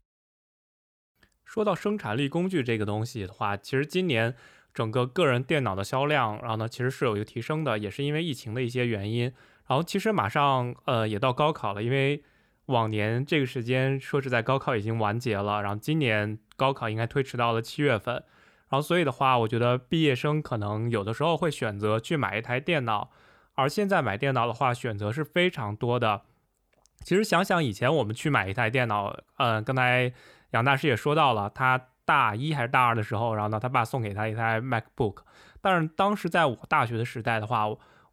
[1.44, 4.36] 说到生产力工具这个东西的话，其实今年
[4.74, 9.24] 整个个人电脑的销量，然后呢，其实是有一个提升的，也是因为疫情的一些原因。
[9.68, 12.24] 然后其实马上呃也到高考了，因为
[12.68, 18.24] 往年这个时间，说是在，高考已经完结了，然后今年高考应该推迟到了七月份，
[18.70, 23.10] 然后所以的话，我觉得毕业生可能有的时候会选择去买一台电脑，
[23.56, 26.22] 而现在买电脑的话，选择是非常多的。
[27.04, 30.12] 其实想想以前我们去买一台电脑，嗯，刚才
[30.52, 35.20] 杨大师也说到了，他大一还是大二的时候，然后呢，他爸送给他一台 MacBook。
[35.62, 37.68] 但是当时在我大学的时代的话，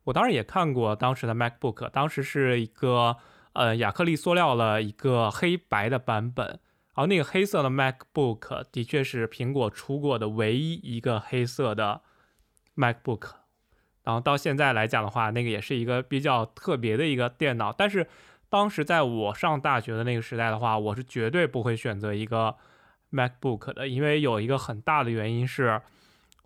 [0.05, 3.17] 我当然也看过当时的 MacBook，当时是一个
[3.55, 6.61] 呃亚克力塑料的一个黑白的版本，
[6.95, 12.03] 然后那个黑色的 MacBook 的确是苹果出过的唯一一个黑色的
[12.77, 13.33] MacBook。
[14.03, 18.07] 然后到现在来讲的话，那个也是一个比较特别的一个电脑，但是。
[18.51, 22.55] 当时在我上大学的那个时代的话，我是绝对不会选择一个
[23.11, 25.83] MacBook 的，因为有一个很大的原因是，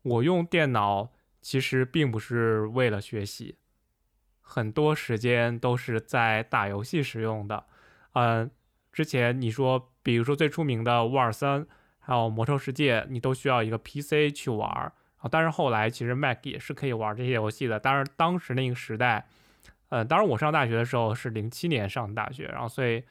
[0.05, 1.11] 我用电脑
[1.43, 3.57] 其实并不是为了学习，
[4.41, 7.65] 很多时间都是在打游戏使用的。
[8.15, 8.51] 嗯，
[8.99, 11.61] 之前你说，比如说最出名的《沃尔三》
[12.01, 15.29] 还有《魔兽世界》，你都需要一个 PC 去玩儿啊。
[15.31, 19.29] 但是后来其实 Mac 也是可以玩这些游戏的，当然当时那个时代。
[19.91, 23.05] 呃，当然，我上大学的时候是零七年上的大学，然后所以，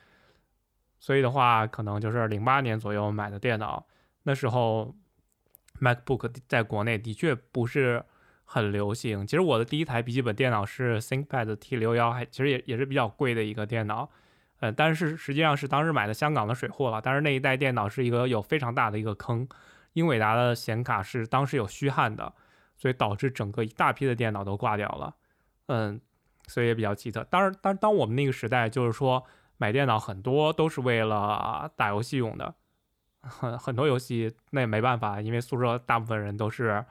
[0.99, 3.87] 所以的话，可能就是零八年左右买的电脑。
[4.23, 4.93] 那时候
[5.79, 8.03] ，MacBook 在国内的确不是
[8.43, 9.25] 很流行。
[9.25, 14.09] 其实我的第一台笔记本电脑是 ThinkPad T 六幺，还其实也也是比较贵的一个电脑。
[14.59, 17.01] 呃，但是实际上是当时买的香港的水货了。
[17.01, 19.47] 但是那一代电脑是一个有非常大的一个坑，
[19.93, 22.33] 英伟达的显卡是当时有虚焊的，
[22.75, 25.15] 所以导致整个一大批的电脑都挂掉了。
[25.67, 26.01] 嗯。
[26.49, 27.25] 所以也比较奇特。
[27.25, 29.21] 当然，当当我们那个时代，就是说
[29.57, 32.55] 买电脑很多都是为了打游戏用的，
[33.19, 36.85] 很很多游戏那也没办法，因为宿舍大部分人都是，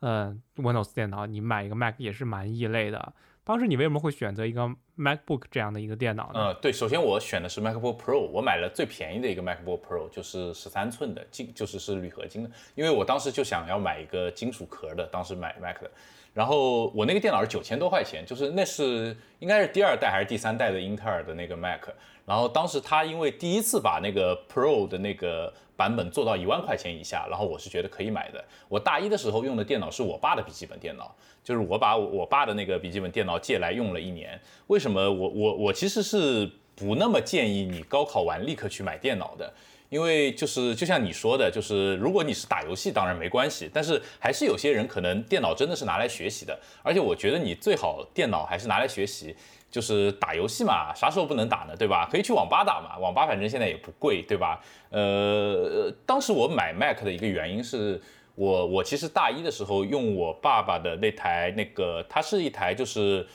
[0.00, 3.12] 嗯，Windows 电脑，你买一个 Mac 也是蛮异类的。
[3.44, 4.62] 当时你为什么会选择一个
[4.96, 6.40] MacBook 这样的一个电脑呢？
[6.40, 15.90] 呃，对，首先我选的是 MacBook Pro，我买了最便宜的一个 MacBook Pro，就是十三寸的金，就是是铝合金的，因为我当时就想要买一个金属壳的，当时买 Mac 的。
[16.32, 21.82] 然后我那个电脑是九千多块钱，就是那是应该是第二代还是第三代的英特尔的那个 Mac。
[22.26, 28.44] 然后当时他因为第一次把那个 Pro 的那个版本做到一万块钱以下，然后我是觉得可以买的。
[28.68, 34.40] 我大一的时候用的电脑是我爸的笔记本电脑，就是我把我爸的那个笔记本电脑借来用了一年。
[34.68, 39.52] 为什么我我我其实是不那么建议你高考完立刻去买电脑的？
[39.90, 43.70] 因为就是就像你说的，就是如果你是打游戏，当然没关系。
[43.72, 46.58] 但是还是有些人可能电脑真的是拿来学习的。
[46.82, 49.36] 而且我觉得你最好电脑还是拿来学习，
[49.74, 51.74] 就是打游戏嘛，啥时候不能打呢？
[51.76, 52.08] 对吧？
[52.08, 54.60] 可以去网吧打嘛，网吧反正现在也不贵，对吧？
[54.90, 58.00] 呃，当时我买 Mac 的一个原因是
[58.36, 63.26] 我我其实大一的时候用我爸爸的那台那个，它是一台就是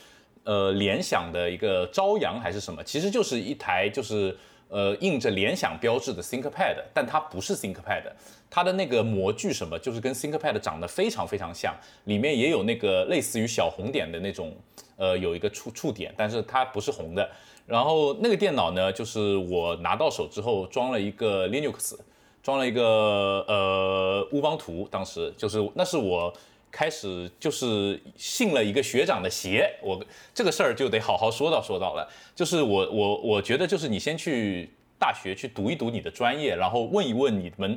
[0.44, 4.34] 呃联想的一个朝阳还是什么，其实就是一台就是。
[4.72, 8.04] 呃，印着联想标志的 ThinkPad，但它不是 ThinkPad，
[8.48, 11.74] 它的那个模具什么，就是跟 ThinkPad 长得非常非常像，
[12.04, 14.54] 里面也有那个类似于小红点的那种，
[15.00, 17.28] 呃，有一个触触点，但是它不是红的。
[17.66, 21.98] 然后那个电脑呢，就是我拿到手之后装了一个 Linux，
[22.40, 22.82] 装了一个
[23.48, 26.32] 呃乌邦图，当时就是那是我。
[26.72, 30.00] 开始就是信了一个学长的邪，我
[30.32, 32.08] 这个事儿就得好好说道说道了。
[32.32, 37.76] 就是我我我觉得就是你先去大学去读一读你的专业，然后问一问你们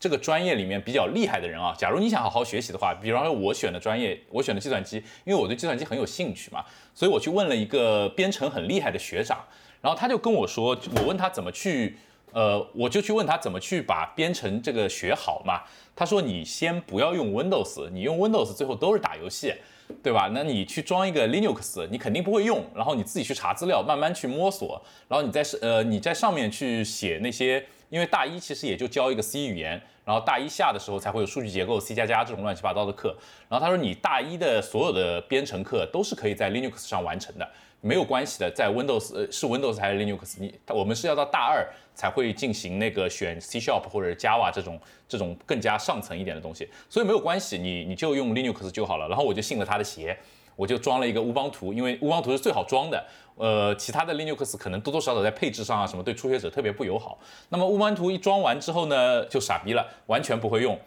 [0.00, 1.72] 这个专业里面比较厉害的人啊。
[1.78, 9.38] 假如你想好好学习的话，比方说我选的专业，我选的计算机，因为我对计算机很有兴趣嘛，所以我去问了一个编程很厉害的学长，
[9.80, 11.96] 然后他就跟我说，我问他怎么去。
[12.32, 15.62] 呃，我就去问他怎么去把编程这个学好嘛。
[15.96, 19.52] 他说你先不要用 Windows，你用 Windows 最后都是打游戏，
[20.00, 20.30] 对吧？
[20.32, 29.72] 那你去装一个 Linux，你肯定不会用，然后你自己去查资料，慢慢去摸索，然后你在呃你在上面去写那些，因为大一其实也就教一个 C 语言，
[30.04, 33.14] 然后大一下的时候才会有数据结构、C 加加这种乱七八糟的课。
[33.48, 37.46] 然后他说你大一的所有的编程课都是可以在 Linux 上完成的。
[37.82, 49.08] 没有关系的，在 Windows 呃是 Windows 还是 Linux，你我们是要到大二才会进行那个选 C Sharp 或者 Java 这种这种更加上层一点的东西，所以没有关系，你你就用 Linux 就好了。
[49.08, 50.14] 然后我就信了他的邪，
[50.56, 53.02] 我就装了一个乌邦图，因为乌邦图是最好装的。
[53.40, 57.18] 呃，其他的 Linux 可能多多少少在配置上啊什么对初学者特别不友好。
[57.48, 60.78] 那么乌邦图一装完之后呢，就傻逼了，完全不会用，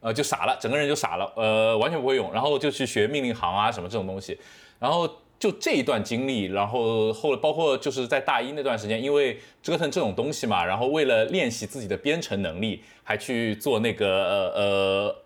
[0.00, 4.38] 呃就傻了，整个人就傻了，呃完全不会用，然后就去学命令行啊什么这种东西，
[4.78, 5.08] 然后。
[5.42, 15.16] 就这一段经历，然后后包括就是在大一那段时间，因为折腾这种东西嘛，然后为了练习自己的编程能力，还去做那个呃呃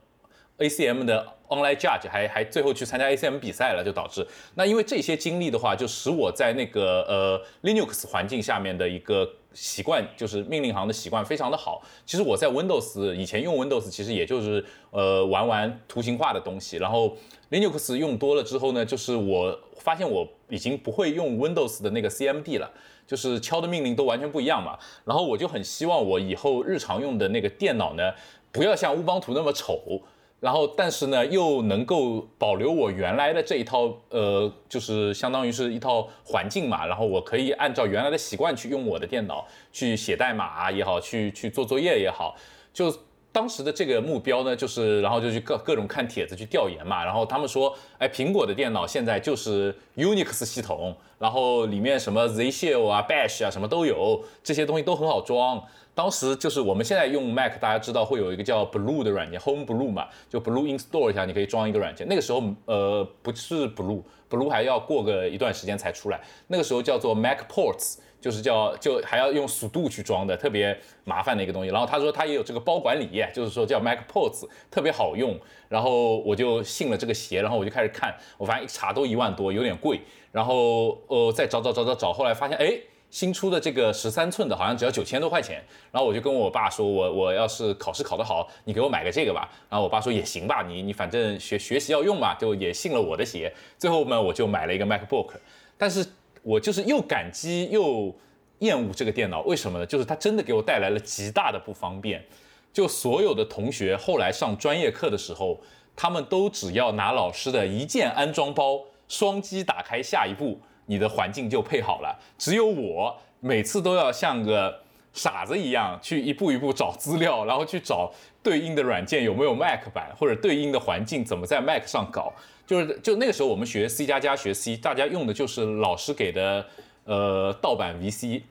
[0.66, 11.82] ACM 的 online judge，还还最后去参加 ACM 比赛了，就导致那因为这些经历的话，就使我在那个呃 Linux 环境下面的一个习惯，就是命令行的习惯非常的好。
[12.04, 17.16] 其实我在 Windows 以前用 Windows，其实也就是呃玩玩图形化的东西，然后
[17.50, 22.70] Linux 用多了之后呢，就是我发现我已经不会用 Windows 的那个 CMD 了，
[23.06, 24.76] 就是敲的命令都完全不一样嘛。
[25.04, 28.12] 然后我就很希望我以后日常用的那个电脑呢，
[28.50, 30.02] 不要像乌邦图那么丑。
[30.46, 36.86] 然后，但是呢，又能够保留我原来的这一套，呃，就是相当于是一套环境嘛。
[36.86, 42.36] 然后我可以按照原来的习惯去用我的电脑去写代码也好，去去做作业也好。
[42.72, 42.96] 就
[43.32, 47.04] 当时的这个目标呢，就是然后就去各各种看帖子去调研嘛。
[47.04, 55.64] 然后他们说，哎，苹果的电脑现在就是 Unix 系统，然后里面什么 Z Shell 啊、Bash 啊什么都有，这些东西都很好装。
[55.96, 62.06] 当时就是我们现在用 Mac，大家知道会有一个叫 Blue 的软件，Home Blue 嘛，就 Blue install 一下，你可以装一个软件。
[62.06, 66.20] 那个时候呃不是 Blue，Blue 还要过个一段时间才出来。
[66.48, 71.70] 那个时候叫做 Mac Ports，就是叫就还要用 sudo 去装的，特别麻烦的一个东西。
[71.70, 75.34] 然后他说他也有这个包管理，就是说叫 Mac Ports，特别好用。
[75.70, 80.02] 然后我就信了这个邪，然后我就开始看，我发现一查都一万多，有点贵。
[80.30, 82.78] 然后呃再找找找找找，后来发现哎。
[83.16, 85.64] 新出的这个十三寸的，好像只要九千多块钱。
[85.90, 89.50] 然后我就跟我爸说，我我要是考试考得好，你给我买个这个吧。
[89.70, 93.50] 然后我爸说也行吧，你你反正学学习要用嘛，就也信了我的邪。
[93.78, 95.30] 最后呢，我就买了一个 MacBook。
[95.78, 96.06] 但是
[96.42, 98.14] 我就是又感激又
[98.58, 99.86] 厌恶这个电脑，为什么呢？
[99.86, 102.22] 就是它真的给我带来了极大的不方便。
[102.70, 105.58] 就所有的同学后来上专业课的时候，
[105.96, 110.60] 他们都只要拿老师的一键安装包，双击打开下一步。
[110.86, 114.80] 你的环境就配好了，只有我每次都要像个
[115.12, 118.12] 傻子一样去一步一步找资料，然后去找
[118.42, 122.32] 对应的软件有没有 Mac 版，或者对应的环境怎么在 Mac 上搞。
[122.66, 126.66] 就是就那个时候我们学 C 加加学 C，大家用的就是老师给的
[127.04, 128.42] 呃盗版 VC，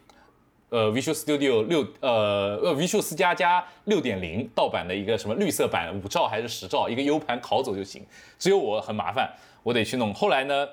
[0.70, 8.06] 呃 Visual Studio 六呃呃 Visual C 加加六点零盗版的一个什么绿色版五兆还是十兆，一个 U 盘拷走就行。
[8.40, 9.30] 只有我很麻烦，
[9.64, 10.14] 我得去弄。
[10.14, 10.68] 后来呢？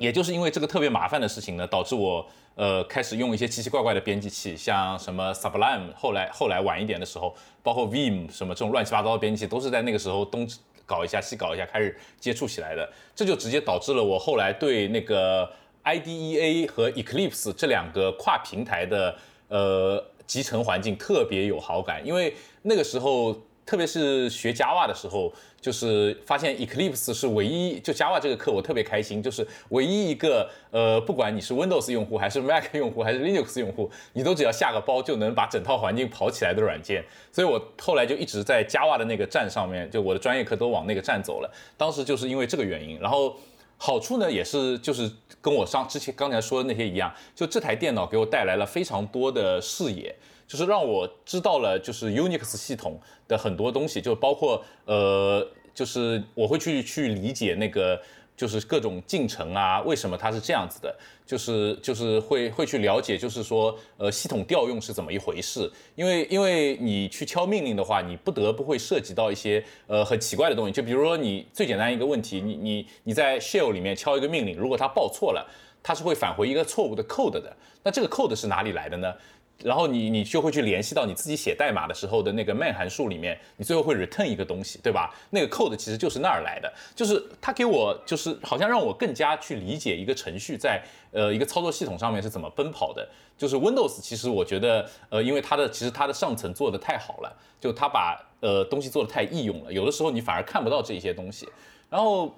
[0.00, 10.48] 也就是因为这个特别麻烦的事情呢，导致我呃开始用一些奇奇怪怪的编辑器，像什么 Sublime，后来后来晚一点的时候，包括 Vim 什么这种乱七八糟的编辑器，都是在那个时候东
[10.86, 12.90] 搞一下西搞一下开始接触起来的。
[13.14, 15.46] 这就直接导致了我后来对那个
[15.84, 19.14] IDEA 和 Eclipse 这两个跨平台的
[19.48, 23.36] 呃集成环境特别有好感，因为那个时候。
[23.70, 37.04] 特别是学 Java 的时候，就是发现 Eclipse 是唯一，就 Java 这个课我特别开心，就是唯一一个，呃，不管你是 Windows 用户还是 Mac 用户还是 Linux 用户，你都只要下个包就能把整套环境跑起来的软件。
[37.30, 41.48] 所以我后来就一直在 Java 的那个站上面，就我的专业课都往那个站走了。
[41.76, 43.36] 当时就是因为这个原因，然后
[43.76, 45.08] 好处呢也是就是
[45.40, 50.12] 跟我上之前刚才说的那些一样，就这台电脑给我带来了非常多的视野。
[50.50, 58.02] 就是让我知道了，就是 Unix 系统的很多东西，就包括呃，就是我会去去理解那个，
[58.36, 60.92] 就是各种进程啊，为什么它是这样子的，
[61.24, 65.70] 就是就是会会去了解，就是说呃，系统调用是怎么一回事。
[65.94, 75.48] 因为因为你去敲命令的话，你不得不会涉及到一些呃很奇怪的东西，就比如说你最简单一个问题，你你你在 shell 里面敲一个命令，如果它报错了，
[75.80, 77.56] 它是会返回一个错误的 code 的。
[77.82, 79.14] 那这个 code 是哪里来的呢？
[79.62, 85.14] 然后你你就会去联系到你自己写代码的时候的那个 main 函数里面，你最后会 return 一个东西，对吧？
[85.30, 90.82] 那个 code 其实就是那儿来的，就是它给我就是好像让我更加去理解一个程序在
[91.12, 93.08] 呃一个操作系统上面是怎么奔跑的。
[93.36, 101.48] 就是 Windows 其实我觉得呃因为它的其实它的上层做的太好了，就它把呃东西做的太易用了，有的时候你反而看不到这些东西。
[101.88, 102.32] 然后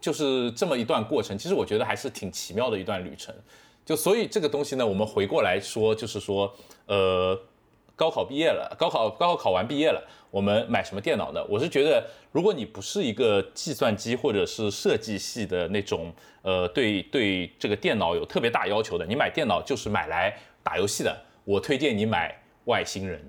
[0.00, 3.34] 就是这么一段过程，其实我觉得还是挺奇妙的一段旅程。
[3.84, 6.54] 就所以这个东西呢，我们回过来说，就是说，
[6.86, 7.38] 呃，
[7.96, 11.44] 高考毕业了，高考高考考完毕业了，我们买什么电脑呢？
[11.48, 16.12] 我是觉得，如果你不是一个计算机或者是设计系的那种，
[16.42, 23.20] 呃，对对这个电脑有特别大要求的，你买电脑就是买来打游戏的，我推荐你买外星人。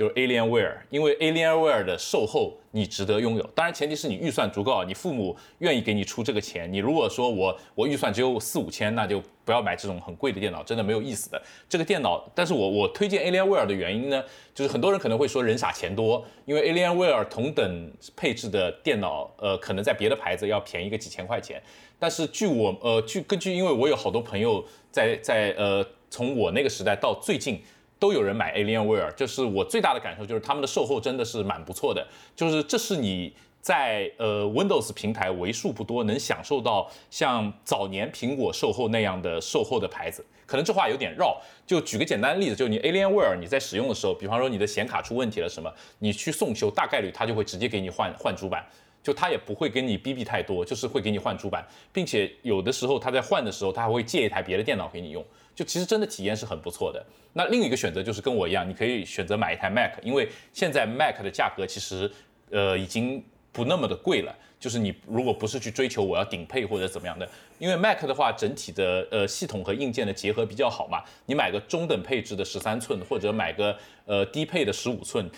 [0.00, 6.72] 就是 Alienware，因为 Alienware 的售后你值得拥有，当然前提是你预算足够，你父母愿意给你出这个钱。
[6.72, 11.42] 你如果说我我预算只有四五千，那就不要买这种很贵的电脑，真的没有意思的。
[11.68, 14.24] 这个电脑，但是我我推荐 Alienware 的原因呢，
[14.54, 21.62] 就是很多人可能会说人傻钱多，因为 Alienware 同等配置的电脑，呃，可能在别的牌子要便宜个几千块钱。
[21.98, 27.62] 但是据我呃据根据，因为我有好多朋友在在呃从我那个时代到最近。
[28.00, 40.24] 都有人买 Alienware，就是我最大的感受就是他们的售后真的是蛮不错的，就是这是你在呃 Windows 平台为数不多能享受到像早年苹果售后那样的售后的牌子。
[40.46, 48.66] 可能这话有点绕，就举个简单的例子，就是你 Alienware 你在使用的时候，比方说你的显卡出问题了什么，你去送修，大概率它就会直接给你换换主板，
[49.00, 55.24] 就它也不会跟你逼逼太多，就是会给你换主板，并且有的时候它在换的时候，它还会借一台别的电脑给你用，
[55.60, 57.04] 就其实真的体验是很不错的。
[57.34, 62.10] 那另一个选择就是跟我一样，你可以选择买一台 Mac，因为现在 Mac 的价格其实
[62.50, 64.34] 呃已经不那么的贵了。
[64.58, 75.30] 就是你如果不是去追求我要顶配或者怎么样的，因为 Mac 的话整体的呃系统和硬件的结合比较好嘛，你买个中等配置的十三寸或者买个呃低配的十五寸，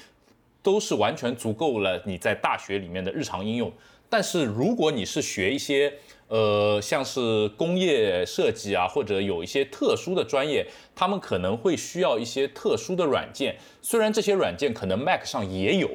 [0.62, 3.72] 都是完全足够了你在大学里面的日常应用。
[4.08, 5.92] 但是如果你是学一些
[6.32, 15.88] 呃像是工业设计啊或者有一些特殊的专业，他们可能会需要一些特殊的软件，虽然这些软件可能 Mac 上也有，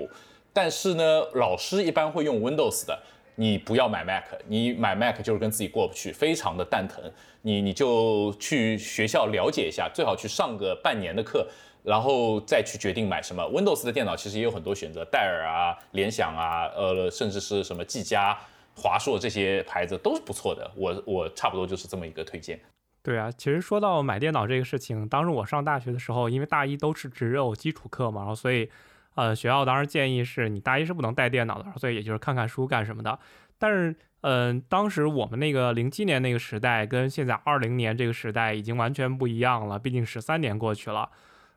[0.53, 2.99] 但是呢老师一般会用 Windows 的。
[3.39, 7.03] 你不要买 Mac，你买 Mac 就是跟自己过不去，非常的蛋疼。
[7.43, 11.47] 你你就去学校了解一下，最好去上个半年的课，
[11.83, 13.43] 然后再去决定买什么。
[13.43, 18.35] Windows 的电脑其实也有很多选择，戴尔啊、联想啊，呃，甚至是什么技嘉、
[18.77, 20.71] 华硕这些牌子都是不错的。
[20.77, 22.59] 我我差不多就是这么一个推荐。
[23.01, 28.69] 对啊，其实说到买电脑这个事情，当时我上大学的时候，因为大一都是只有基础课嘛，然后所以。
[29.15, 33.17] 呃，学校当时建议是你大一是不能带电脑的，所以也就是看看书干什么的。
[33.57, 41.09] 但是，嗯，当时我们那个零七年那个时代跟现在二零年这个时代已经完全不一样了，毕竟十三年过去了。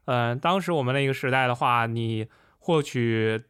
[0.06, 2.26] 嗯，当时我们那个时代的话，你
[2.60, 3.42] 获取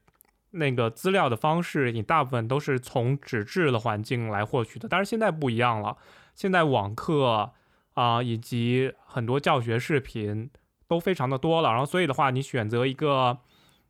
[0.51, 4.89] 那个资料的方式，你大部分都是从纸质的环境来获取的。
[4.89, 5.97] 但是现在不一样了，
[6.35, 7.53] 现在网课
[7.95, 10.51] 啊，以及很多教学视频
[10.89, 11.71] 都非常的多了。
[11.71, 13.39] 然后，所以的话，你选择一个。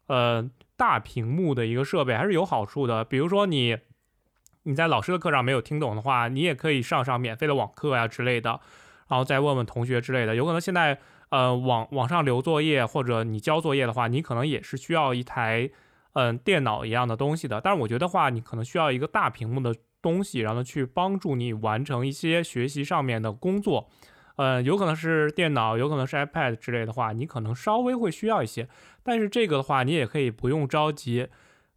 [0.06, 3.04] 呃，大屏幕的一个设备还是有好处的。
[3.04, 3.78] 比如说你
[4.64, 8.58] 你在老师的课上没有听懂的话，你也可以上上免费的网课呀之类的，
[9.06, 10.34] 然后再问问同学之类的。
[10.34, 10.98] 有可能现在
[11.28, 15.70] 呃网网上留作业或者你交作业的话，你可能也是需要一台
[16.14, 17.60] 嗯电脑一样的东西的。
[17.60, 23.88] 但是我觉得话，你可能需要一个大屏幕的东西，然后去帮助你完成一些学习上面的工作。
[24.36, 28.68] 嗯，有可能是电脑，有可能是 iPad 之类的话，你可能稍微会需要一些。
[29.02, 31.28] 但是这个的话，你也可以不用着急。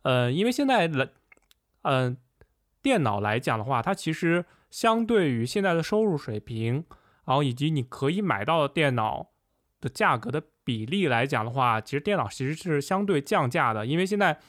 [0.04, 1.10] 呃，因为现在来，
[1.82, 2.16] 嗯，
[2.82, 6.86] 电脑来讲的话，它其实相对于现在的收入水平，
[7.26, 9.32] 然后以及你可以买到的电脑
[9.82, 13.86] 的价格的比例来讲的话，其实电脑其实是相对降价的。
[13.86, 14.39] 因为现在，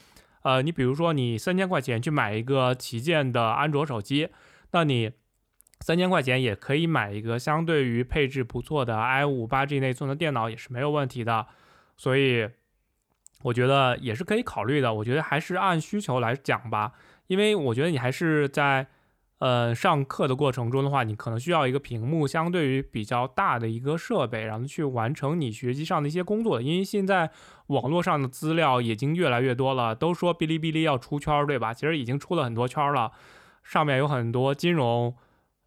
[0.42, 4.28] 呃，你比如说你三千块钱去买一个旗舰的安卓手机，
[4.72, 5.12] 那你。
[5.80, 11.46] 三千块钱也可以买一个相对于配置不错的 i 五八 G 内存的电脑，也是没有问题的。
[11.94, 12.48] 所以
[13.42, 14.94] 我觉得也是可以考虑的。
[14.94, 16.92] 我觉得还是按需求来讲吧，
[17.26, 18.86] 因为我觉得你还是在
[19.38, 26.60] 呃上课的过程中的话，你可能需要一个屏幕相对于比较大的一个设备，然后去完成你学习上的一些工作。
[26.62, 27.30] 因为现在
[27.66, 31.74] 网络上的资料已经越来越多了，都说哔哩哔哩要出圈，对吧？
[31.74, 33.12] 其实已经出了很多圈了，
[33.62, 35.14] 上面有很多金融。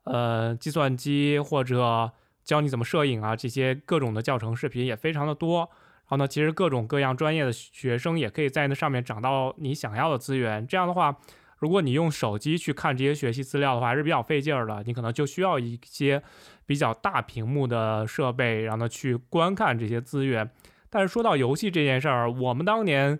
[0.09, 2.09] 呃，计算机或者
[2.41, 5.59] 教你怎么摄影啊，这些各种的教程视频也非常的多。
[5.59, 10.65] 然后呢，其实各种各样专业的学生也可以在那上面找到你想要的资源。
[10.65, 11.17] 这样的话，
[11.59, 14.83] 如果你用手机去看这些学习资料的话，还是比较费劲儿的。
[14.85, 16.21] 你可能就需要一些
[16.65, 20.49] 比较大屏幕的设备，然后去观看这些资源。
[20.89, 23.19] 但是说到游戏这件事儿，我们当年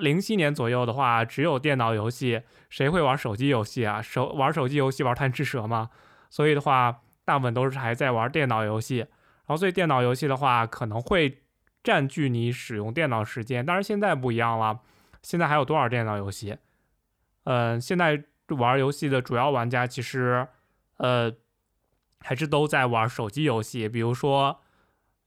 [0.00, 4.00] 零七年左右的话，只有电脑游戏，谁会玩手机游戏啊？
[4.00, 5.90] 手玩手机游戏玩贪吃蛇吗？
[6.30, 9.08] 所以的话，大部分都是还在玩电脑游戏，然
[9.48, 11.42] 后所以电脑游戏的话可能会
[11.82, 13.66] 占据你使用电脑时间。
[13.66, 14.80] 但是现在不一样了，
[15.22, 16.56] 现在还有多少电脑游戏？
[17.44, 20.46] 嗯，现在玩游戏的主要玩家其实，
[20.98, 21.32] 呃，
[22.20, 24.60] 还是都在玩手机游戏，比如说，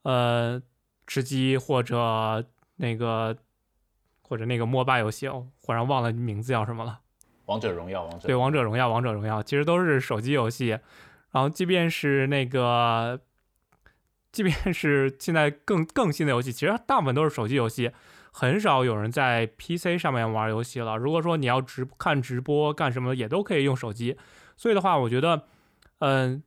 [0.04, 0.62] 呃，
[1.06, 2.46] 吃鸡或者
[2.78, 3.38] 那个
[4.22, 7.00] 或者那个摸霸游戏，忽然忘了名字叫什么了。
[7.46, 10.80] 王者荣耀，王者对王者荣耀，王者荣耀其实都是手机游戏。
[11.32, 13.22] 然后，即便是那个，
[14.32, 17.92] 即便是现在更更新的游戏，其实大部分都是手机游戏，
[18.40, 20.96] 很少有人在 PC 上面玩游戏了。
[20.96, 24.16] 如果说你要直看直播干什么，也都可以用手机。
[24.56, 25.48] 所以的话，我觉得，
[25.98, 26.44] 嗯，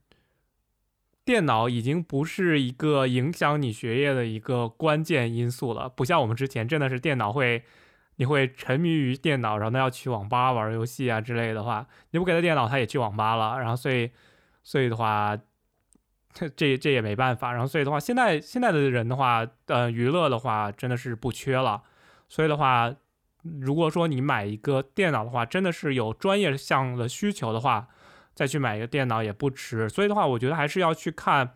[1.25, 5.89] 电脑已经不是一个影响你学业的一个关键因素了。
[5.89, 7.65] 不像我们之前，真的是电脑会。
[8.17, 13.59] 你会沉迷于电脑，然后呢要去网吧玩游戏啊之类的话，你不给他电脑，他也去网吧了。
[13.59, 14.11] 然后所以，
[14.63, 15.37] 所以的话，
[16.33, 17.53] 这这也没办法。
[17.53, 21.83] 然后所以的话，现在现在的人的话，呃，娱乐的话真的是不缺了。
[22.29, 22.95] 所以的话，
[23.61, 27.89] 如果说你买一个电脑的话，真的是有专业项的需求的话，
[28.35, 29.89] 再去买一个电脑也不迟。
[29.89, 31.55] 所以的话，我觉得还是要去看，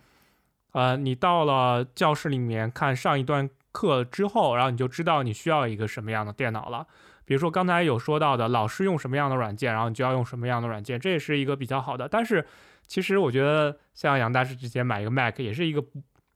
[0.72, 6.86] 呃，你到了教室里面看上一段课之后，然后你就知道你需要一个什么样的电脑了。
[7.24, 12.08] 比如说刚才有说到的，老师用什么样的软件，然后你就要用什么样的软件，这也是一个比较好的。
[12.08, 12.46] 但是
[12.86, 15.84] 其实我觉得，像杨大师之前买一个 Mac 也是一个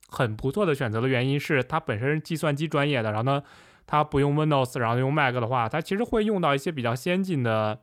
[0.07, 3.43] 很不错的选择的原因是，它本身是计算机专业的，然后呢。
[3.91, 7.79] 它不用 Windows，然后用 Mac 的话，它其实会用到一些比较先进的，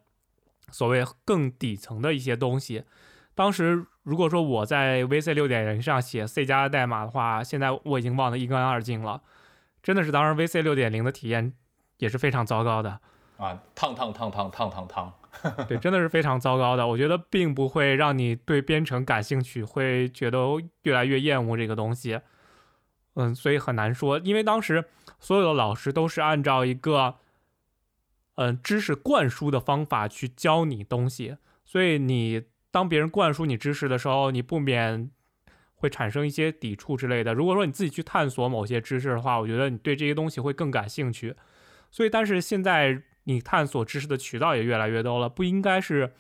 [0.71, 2.85] 所谓更底层的一些东西。
[3.35, 9.21] 当时如果说我在 VC 六点零上写 C 加的代码的话，现在我已经忘得一干二净了。
[9.83, 11.53] 真的是当时 VC 六点零的体验
[11.97, 13.01] 也是非常糟糕的
[13.39, 15.13] 啊，烫烫烫烫烫烫烫，
[15.69, 16.87] 对，真的是非常糟糕的。
[16.87, 20.39] 我觉得并不会让你对编程感兴趣，会觉得
[20.83, 22.21] 越来越厌恶这个东西。
[23.15, 24.85] 嗯，所以很难说，因为当时。
[25.19, 27.15] 所有的老师都是按照一个，
[28.35, 35.11] 嗯，知识灌输的方法去教你东西，所以你当别人灌输你知识的时候，你不免
[35.77, 37.33] 会产生一些抵触之类的。
[37.33, 41.35] 如果说你自己去探索某些知识的话，我觉得你对这些东西会更感兴趣。
[41.91, 46.13] 所以，但是现在你探索知识的渠道也越来越多了，不应该是，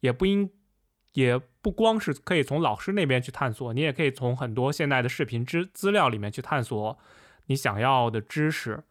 [0.00, 0.50] 也不应，
[1.14, 6.98] 也不光是可以从老师那边去探索，你也可以从很多现代的视频资资料里面去探索。
[7.46, 8.84] 你想要的知识，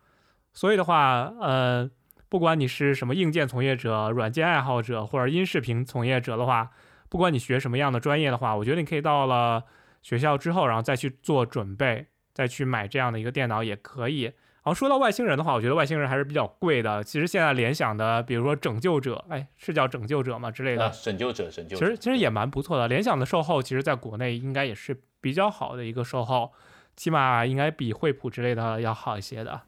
[0.51, 1.87] 所以的话，呃，
[2.27, 6.71] 不管你是什么硬件从业者、软件爱好者或者音视频从业者的话，
[7.07, 9.63] 不管你学什么样的专业的话，我觉得你可以到了
[10.01, 14.31] 学校之后，然后再去做准备，再去买这样的一个电脑也可以。
[14.67, 17.01] 然后说到外星人的话，我觉得外星人还是比较贵的。
[17.01, 20.89] 其实现在联想的，比如说拯救者，哎，是叫拯救者吗之类的？
[21.01, 21.85] 拯救者，拯救者。
[21.85, 22.85] 其实其实也蛮不错的。
[22.89, 26.51] 联想的售后，其实在国内应该也是比较好的一个售后。
[26.97, 29.61] 起码应该比惠普之类的要好一些的，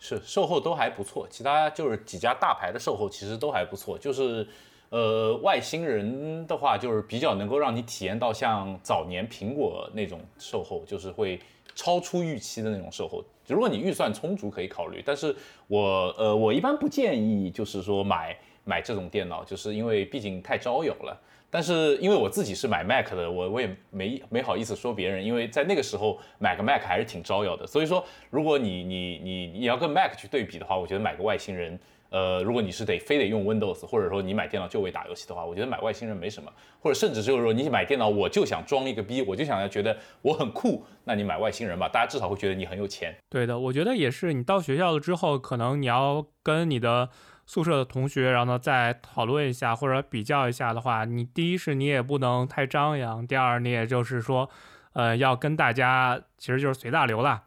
[0.00, 1.28] 是售后都还不错。
[1.30, 3.96] 其他就是几家大牌的售后其实都还不错。
[3.96, 4.44] 就是，
[4.88, 11.40] 呃，外星人的话就是比较能够让你体验到像早年苹果那种售后，就是会
[11.76, 13.22] 超出预期的那种售后。
[13.54, 15.34] 如果你预算充足可以考虑，但是
[15.66, 21.20] 我呃我一般不建议就是说买买这种电脑，就是因为毕竟太招摇了。
[21.52, 27.66] 但是因为我自己是买 Mac 的，我我也没没好意思说别人，因为在那个时候买个 Mac 还是挺招摇的。
[27.66, 31.76] 所以说，如果你你你你要跟 Mac 去对比的话，我觉得买个外星人，
[32.10, 36.52] 呃，如果你是得非得用 Windows，或者说你买电脑就为打游戏的话，我觉得买外星人没什么。
[36.80, 43.16] 或者甚至就是说你买电脑我就想装一个逼，我就想要觉得我很酷，那你买外星人吧，大家至少会觉得你很有钱。
[43.28, 44.32] 对的，我觉得也是。
[44.32, 47.08] 你到学校了之后，可能你要跟你的。
[47.46, 54.48] 宿舍的同学，然后呢再讨论一下或者比较一下的话，你第一是你也不能太张扬，第二你也就是说，
[54.92, 57.42] 呃，要跟大家其实就是随大流了，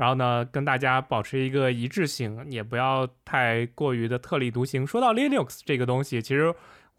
[0.00, 4.86] 然后呢跟大家保持一个一致性，也不要太过于的特立独行。
[4.86, 6.46] 说到 Linux 这个东西，其实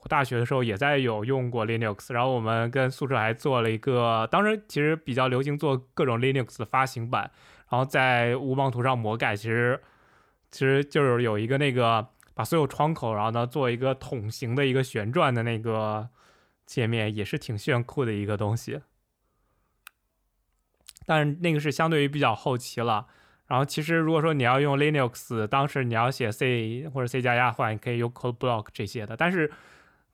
[0.02, 7.32] 我大学的时候也在有用过 Linux，然后我们跟宿舍还做了一个，当时其实比较流行做各种 Linux 的发行版，
[7.72, 9.82] 然后在无芒图上魔改，其实
[10.52, 12.10] 其实就是有一个那个。
[12.34, 16.08] 把所有窗口，然后呢做一个筒形的一个旋转的那个
[16.66, 18.80] 界面，也是挺炫酷的一个东西。
[21.06, 23.06] 但是那个是相对于比较后期了。
[23.47, 29.18] 然后其实如果说你要用 Linux，当时你要写 C 或者 C 加加的话，你可以用 Code Block 这些的。
[29.18, 29.52] 但是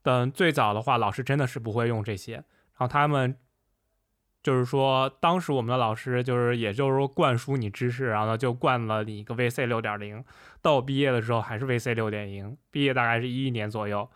[0.02, 2.34] 等最早的话，老师真的是不会用这些。
[2.34, 2.44] 然
[2.80, 3.38] 后他们。
[4.44, 10.24] 就是说，当时我们的老师就是，也就是说灌输你知识，然后呢就灌了你一个 VC 六点零。
[10.62, 14.10] 到我毕业的时候还是 VC 六点零，毕业大概是一一年左右，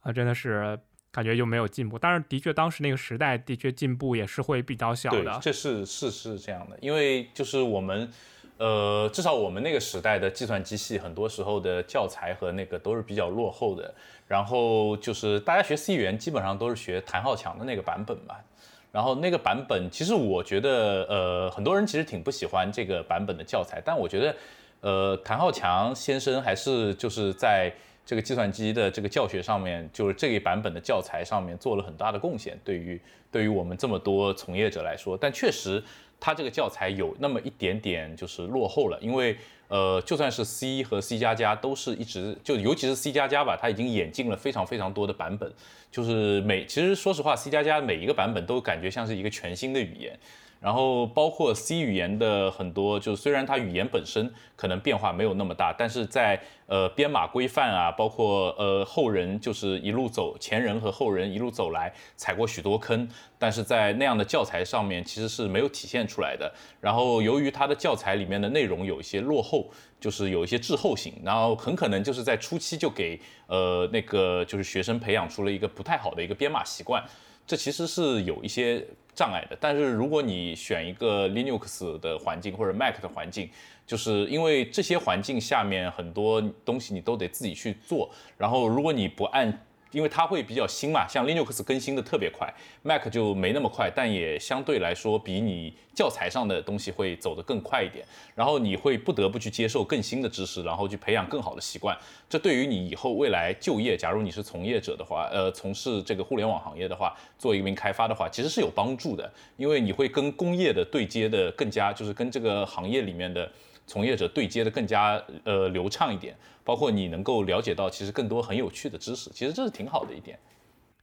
[0.00, 0.78] 啊，真的是
[1.14, 1.96] 感觉就没有进步。
[1.96, 5.38] 但是的确，当时那个时代的确进步也是会比较小的。
[5.40, 8.10] 这是是是这样的，因为就是我们，
[8.58, 13.94] 呃，至少我们那个时代的计算机系，很多时候的教材和那个都是比较落后的。
[14.26, 18.42] 然后就是大家学 C 语言，基本上都是学谭浩强的那个版本吧。
[18.90, 24.36] 然后那个版本，其实我觉得，呃，很多人其实挺不喜欢这个版本的教材，但我觉得，
[24.82, 33.00] 呃，谭浩强先生还是就是在这个计算机的这个教学上面，就是这一版本的教材上面做了很大的贡献，对于
[33.30, 35.82] 对于我们这么多从业者来说，但确实
[36.18, 39.36] 他这个教材有那么一点点就是落后了，因为。
[39.68, 45.50] 呃，就算是 C 和 C 加加都是一直就，尤其是 C 加加吧，它已经演进了非常非常多的版本。
[45.90, 50.16] 就是每其实说实话，C 加加每一个版本都感觉像是一个全新的语言。
[50.64, 63.06] 然后包括 C 语言的很多，就虽然它语言本身可能变化没有那么大，但是在呃编码规范啊，包括呃后人就是一路走，前人和后人一路走来踩过许多坑，
[63.38, 66.50] 但是在那样的教材上面其实是没有体现出来的。
[66.80, 69.68] 然后由于它的教材里面的内容有一些落后，
[70.00, 77.04] 就是有一些滞后性，然后很可能就是在初期就给呃那个就是学生培养出了一个不太好的一个编码习惯。
[77.46, 78.82] 这其实是有一些
[79.14, 83.48] 障碍的，但是如果你选一个 Linux 的环境或者 Mac 的环境，
[83.86, 89.52] 就是因为这些环境下面很多东西你都得自己去做，然后如果你不按
[89.94, 98.04] 因为它会比较新嘛，像 Linux 更新的特别快，Mac 就没那么快，但也相对来说比你教材上的东西会走得更快一点。
[98.34, 101.96] 然后你会不得不去接受更新的知识，然后去培养更好的习惯。
[102.28, 113.48] 这对于你以后未来就业，假如你是从业者的话，呃，从事这个互联网行业的话，做一名开发的话，其实是有帮助的，因为你会跟工业的对接的更加，就是跟这个行业里面的。
[113.86, 116.34] 从业者对接的更加呃流畅一点，
[116.64, 120.38] 包括你能够了解到其实更多很有趣的知识，其实这是挺好的一点。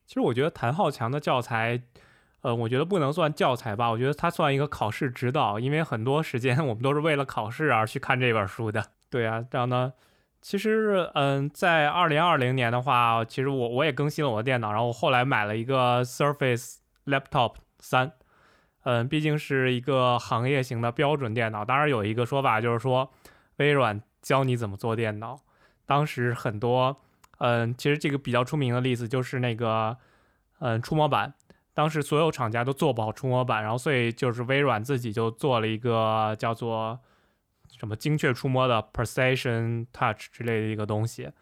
[0.06, 1.82] 其实我觉得谭浩强的教材，
[2.42, 8.84] 呃，我觉得不能算教材吧，我觉得它算一个考试指导，因为很多时间我们都是为了考试而去看这本书的。
[9.10, 9.94] 对啊，这样呢，
[10.42, 18.14] 其实嗯，在二零二零年的话，其实我我也更新了我的电脑，然后我后来买了一个 Surface Laptop 三。
[18.84, 21.64] 嗯，毕竟是一个行业型的标准电脑。
[21.64, 23.12] 当然有一个说法就是说，
[23.58, 25.40] 微软教你怎么做电脑。
[25.92, 27.02] 当时很多，
[27.40, 29.98] 嗯，其实这个比较出名的例子就是那个，
[30.60, 31.34] 嗯，触摸板。
[31.74, 36.98] 当时所有厂家都做不好触摸板，然后所以就是微软自己就做了一个叫做
[37.78, 41.24] 什么精确触摸的 Precision Touch 之类的一个东西。
[41.24, 41.34] 然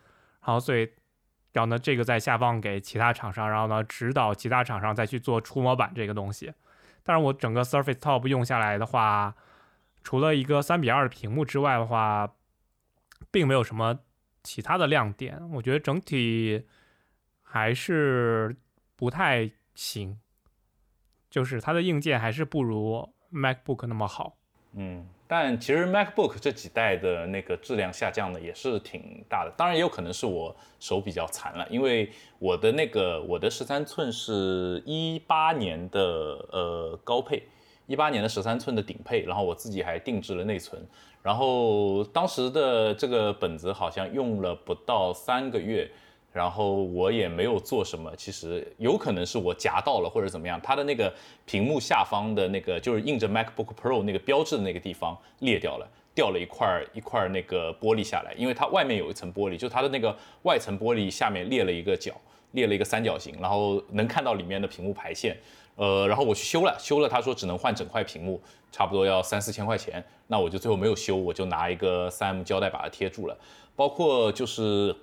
[0.47, 0.89] 后所以，
[1.53, 6.51] 然后呢，这个再下放给其他厂商，然后呢，指导其他厂商再去做触摸板这个东西。
[7.03, 9.35] 但是我整个 Surface Top 用下来的话，
[10.03, 12.33] 除了一个三比二的屏幕之外的话，
[13.29, 13.99] 并没有什么
[14.43, 15.39] 其他的亮点。
[15.51, 16.65] 我觉得整体
[17.41, 18.55] 还是
[18.95, 20.19] 不太行，
[21.29, 24.37] 就是它的硬件还是不如 MacBook 那么好。
[24.73, 25.07] 嗯。
[25.31, 36.01] 但其实 MacBook 这几代的那个质量下降的也是挺大的，当然也有可能是我手比较残了，因为我的那个我的十三寸是一八年的
[36.51, 37.43] 呃高配，
[37.85, 40.83] 一八年的十三寸的顶配，然后我自己还定制了内存，
[41.21, 45.89] 然后当时的这个本子好像用了不到三个月。
[46.31, 51.11] 然后我也没有做什么，其实有可能是我夹到了或者怎么样，它的那个
[51.43, 62.13] 屏幕下方的那个就是印着 MacBook Pro 那个标志的那个地方裂掉了，掉了一块一块那个玻璃下来，因为它外面有一层玻璃，就它的那个外层玻璃下面裂了一个角，
[62.51, 65.37] 列了一个三角形，然后能看到里面的屏幕排线，
[65.75, 68.41] 呃，然后我去修了，修了他说只能换整块屏幕，
[68.71, 73.37] 差不多要三四千块钱，那我就最后没有修，我就拿一个 3M 胶带把它贴住了，
[73.75, 74.95] 包括就是。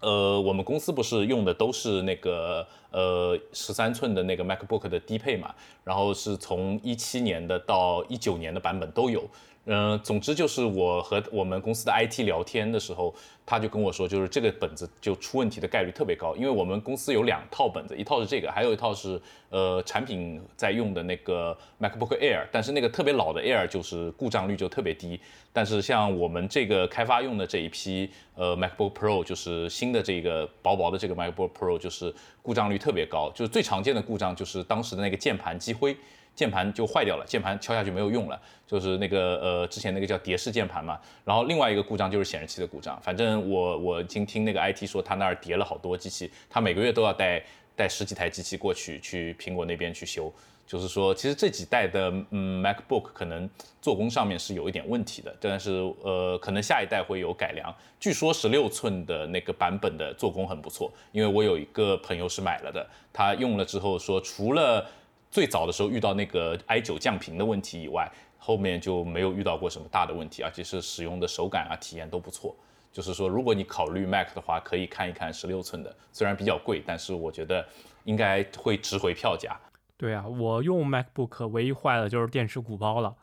[0.00, 5.52] 呃，我们公司不是用的都是那个呃十三寸的那个 MacBook 的低配嘛，
[5.84, 9.26] 然后是从一七年的到一九年的版本都有。
[9.68, 13.12] 嗯，总之就是我和我们公司的 IT 聊天的时候，
[13.44, 25.18] 他就跟我说，就是这个本子就出问题的概率特别高，因为我们公司有两套本子，一套是这个，还有一套是呃产品在用的那个 MacBook Air，但是那个特别老的 Air 就是故障率就特别低，
[25.52, 35.96] 但是像我们这个开发用的这一批呃 MacBook Pro，就是新的这个薄薄的这个 MacBook Pro，就是故障率特别高，就是最常见的故障就是当时的那个键盘积灰。
[36.36, 41.00] 键盘就坏掉了，键盘敲下去没有用了，就是那个呃之前那个叫蝶式键盘嘛。
[41.24, 43.00] 然后另外一个故障就是显示器的故障。
[43.02, 47.42] 反正我我经听那个 IT 说他那儿叠了好多机器，他每个月都要带
[47.74, 50.32] 带十几台机器过去去苹果那边去修。
[50.66, 53.48] 就是说，其实这几代的嗯 MacBook 可能
[53.80, 55.70] 做工上面是有一点问题的，但是
[56.02, 57.72] 呃可能下一代会有改良。
[58.00, 64.84] 据说十六寸的那个版本的做工很不错，因为我有一个朋友是买了的，他用了之后说除了
[65.30, 72.54] 最早的时候遇到那个 i9 降频的问题以外，后面就没有遇到过什么大的问题，而且是使用的手感啊体验都不错。
[72.92, 77.66] 就是说，如果你考虑 Mac 的话，可以看一看十六寸的，虽然比较贵，但是我觉得
[78.04, 79.54] 应该会值回票价。
[79.98, 83.14] 对啊，我用 MacBook 唯一坏的就是电池鼓包了。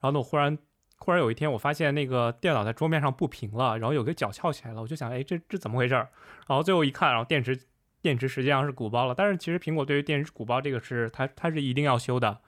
[0.00, 0.58] 然后呢，我忽然
[0.98, 5.94] 忽然有一天，我发现那个电脑在桌面上不平了，然后有个角翘起来了，我就想，哎，这这怎么回事？
[5.94, 6.08] 然
[6.48, 7.60] 后最后一看，然后电池。
[8.02, 12.38] 电池实际上是鼓包了，但是其实苹果对于电池鼓包这个是它它是一定要修的，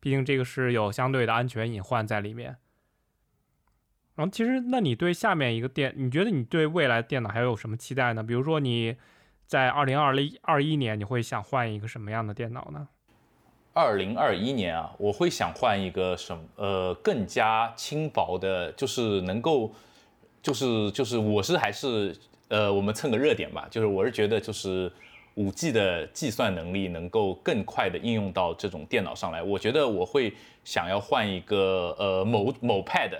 [0.00, 2.56] 毕竟这个是有相对的安全隐患在里面。
[4.14, 8.22] 然后其实那你对下面一个电，你觉得你对未来电脑还有什么期待呢？
[8.22, 8.96] 比如说你
[9.46, 12.88] 在二零二零二一年你会想换一个什么样的电脑呢？
[13.74, 16.44] 二零二一年啊，我会想换一个什么？
[16.56, 19.72] 呃，更加轻薄的，就是能够，
[20.42, 22.14] 就是就是我是还是
[22.52, 23.66] 呃，我们蹭个热点吧。
[23.70, 24.92] 就是我是觉得，就是
[25.34, 29.42] 五 G 的计算能力能够更快的应用到这种电脑上来。
[29.42, 33.18] 我觉得我会想要换一个呃某某 Pad，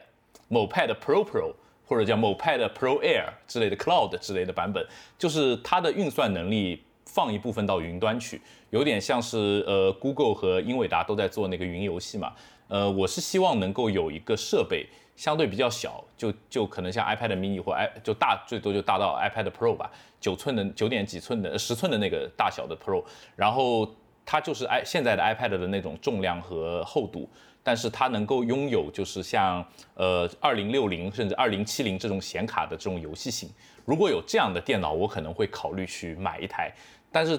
[0.49, 1.55] 某 Pad Pro Pro，
[1.87, 4.87] 或者叫某 Pad Pro Air 之类的 Cloud 之类的版本，
[5.18, 6.83] 就是它的运算能力。
[7.05, 12.33] 放一部分到云端去，有点像是呃，Google 和英伟达都在做那个云游戏嘛。
[12.68, 14.87] 呃，我是希望能够有一个设备
[15.22, 19.88] 相对比较小，就就可能像 iPad mini 或 i 就大最多就大到 iPad Pro 吧，
[20.20, 23.04] 九寸的九点几寸的十寸的那个大小的 Pro，
[23.36, 23.88] 然后
[24.26, 27.30] 它就是 i 现在的 iPad 的那种重量和厚度，
[27.62, 29.64] 但是它能够拥有就是像
[29.94, 33.48] 呃二零六零甚至二零七零这种显卡的这种游戏性。
[33.84, 36.74] 如果有这样的电脑，我可能会考虑去买一台。
[37.12, 37.38] 但是，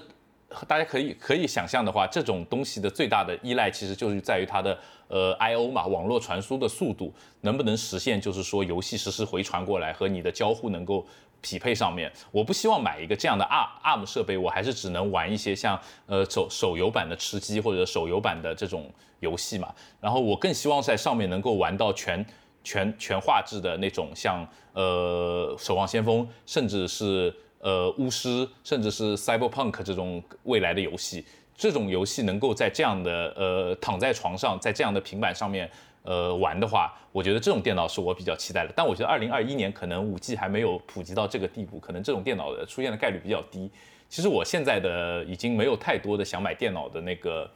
[0.67, 4.77] 大家可以可以想象的话，这种东西的最大的依赖其实就是在于它的
[5.07, 11.05] 呃 I/O 嘛，网络传输的速度能不能实现，就是说游戏实时回传过来和你的交互能够
[11.41, 12.11] 匹配上面。
[12.31, 18.89] 我不希望买一个这样的 ARM 设备，我还是只能玩一些像呃手手游版的吃鸡或者手游版的这种
[19.19, 19.73] 游戏嘛。
[19.99, 22.25] 然后我更希望在上面能够玩到全
[22.63, 27.33] 全全画质的那种，像呃守望先锋，甚至是。
[27.63, 31.23] 呃，巫师甚至是 Cyberpunk 这种未来的游戏，
[31.55, 38.73] 这种游戏能够在这样的呃躺在床上，在这样的平板上面呃玩的话，我觉得这种电脑是我比较期待的。
[38.75, 43.71] 但我觉得二零二一年可能五 G 还没有普及到这个地步，可能这种电脑的出现的概率比较低。
[44.09, 47.49] 其实我现在的已经没有太多的想买电脑的那个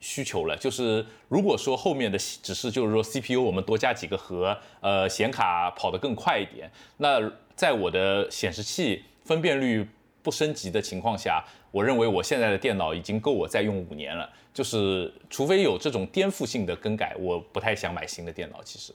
[0.00, 0.56] 需求了。
[0.56, 7.20] 就是如果说后面的只是就是说 CPU 我们多加几个核，呃显卡跑得更快一点，那
[7.54, 9.04] 在我的显示器。
[9.24, 9.86] 分辨率
[10.22, 14.30] 不升级的情况下，我认为我现在的电脑已经够我再用五年了。
[14.52, 18.62] 就是除非有这种颠覆性的更改，我不太想买新的电脑。
[18.62, 18.92] 其实，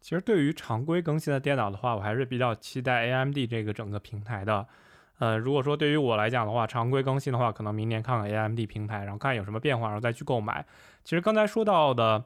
[0.00, 4.64] 其实对于常规更新的电脑的话，我还是比较期待 AMD 这个整个平台的。
[5.18, 10.64] 呃，如果说对于我来讲的话，常规更新的话，可能明年看看 AMD 平台，然后看有什么变化，然后再去购买。
[11.02, 12.24] 其实刚才说到的，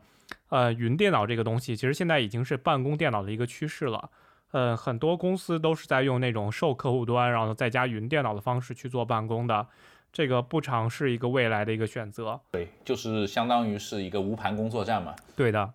[0.51, 4.11] 呃，云电脑这个东西，其实现在已经是办公电脑的一个趋势了。
[4.53, 9.66] 呃，很多公司都是在用那种售客户端，然后再加云电脑的方式去做办公的，
[10.12, 12.40] 这个不尝是一个未来的一个选择。
[12.51, 15.14] 对，就是相当于是一个无盘工作站嘛。
[15.36, 15.74] 对的，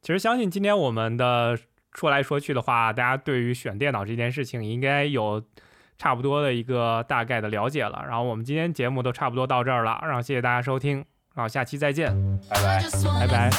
[0.00, 1.58] 其实相信今天我们的
[1.92, 5.42] 说来说去的话，大家对于选电脑这件事情应该有
[5.98, 8.04] 差不多的一个大概的了解了。
[8.08, 11.04] 然后我们今天节目都差不多到这儿了，然后谢谢大家收听，
[11.34, 12.14] 然后下期再见，
[12.48, 12.82] 拜拜，
[13.20, 13.50] 拜拜。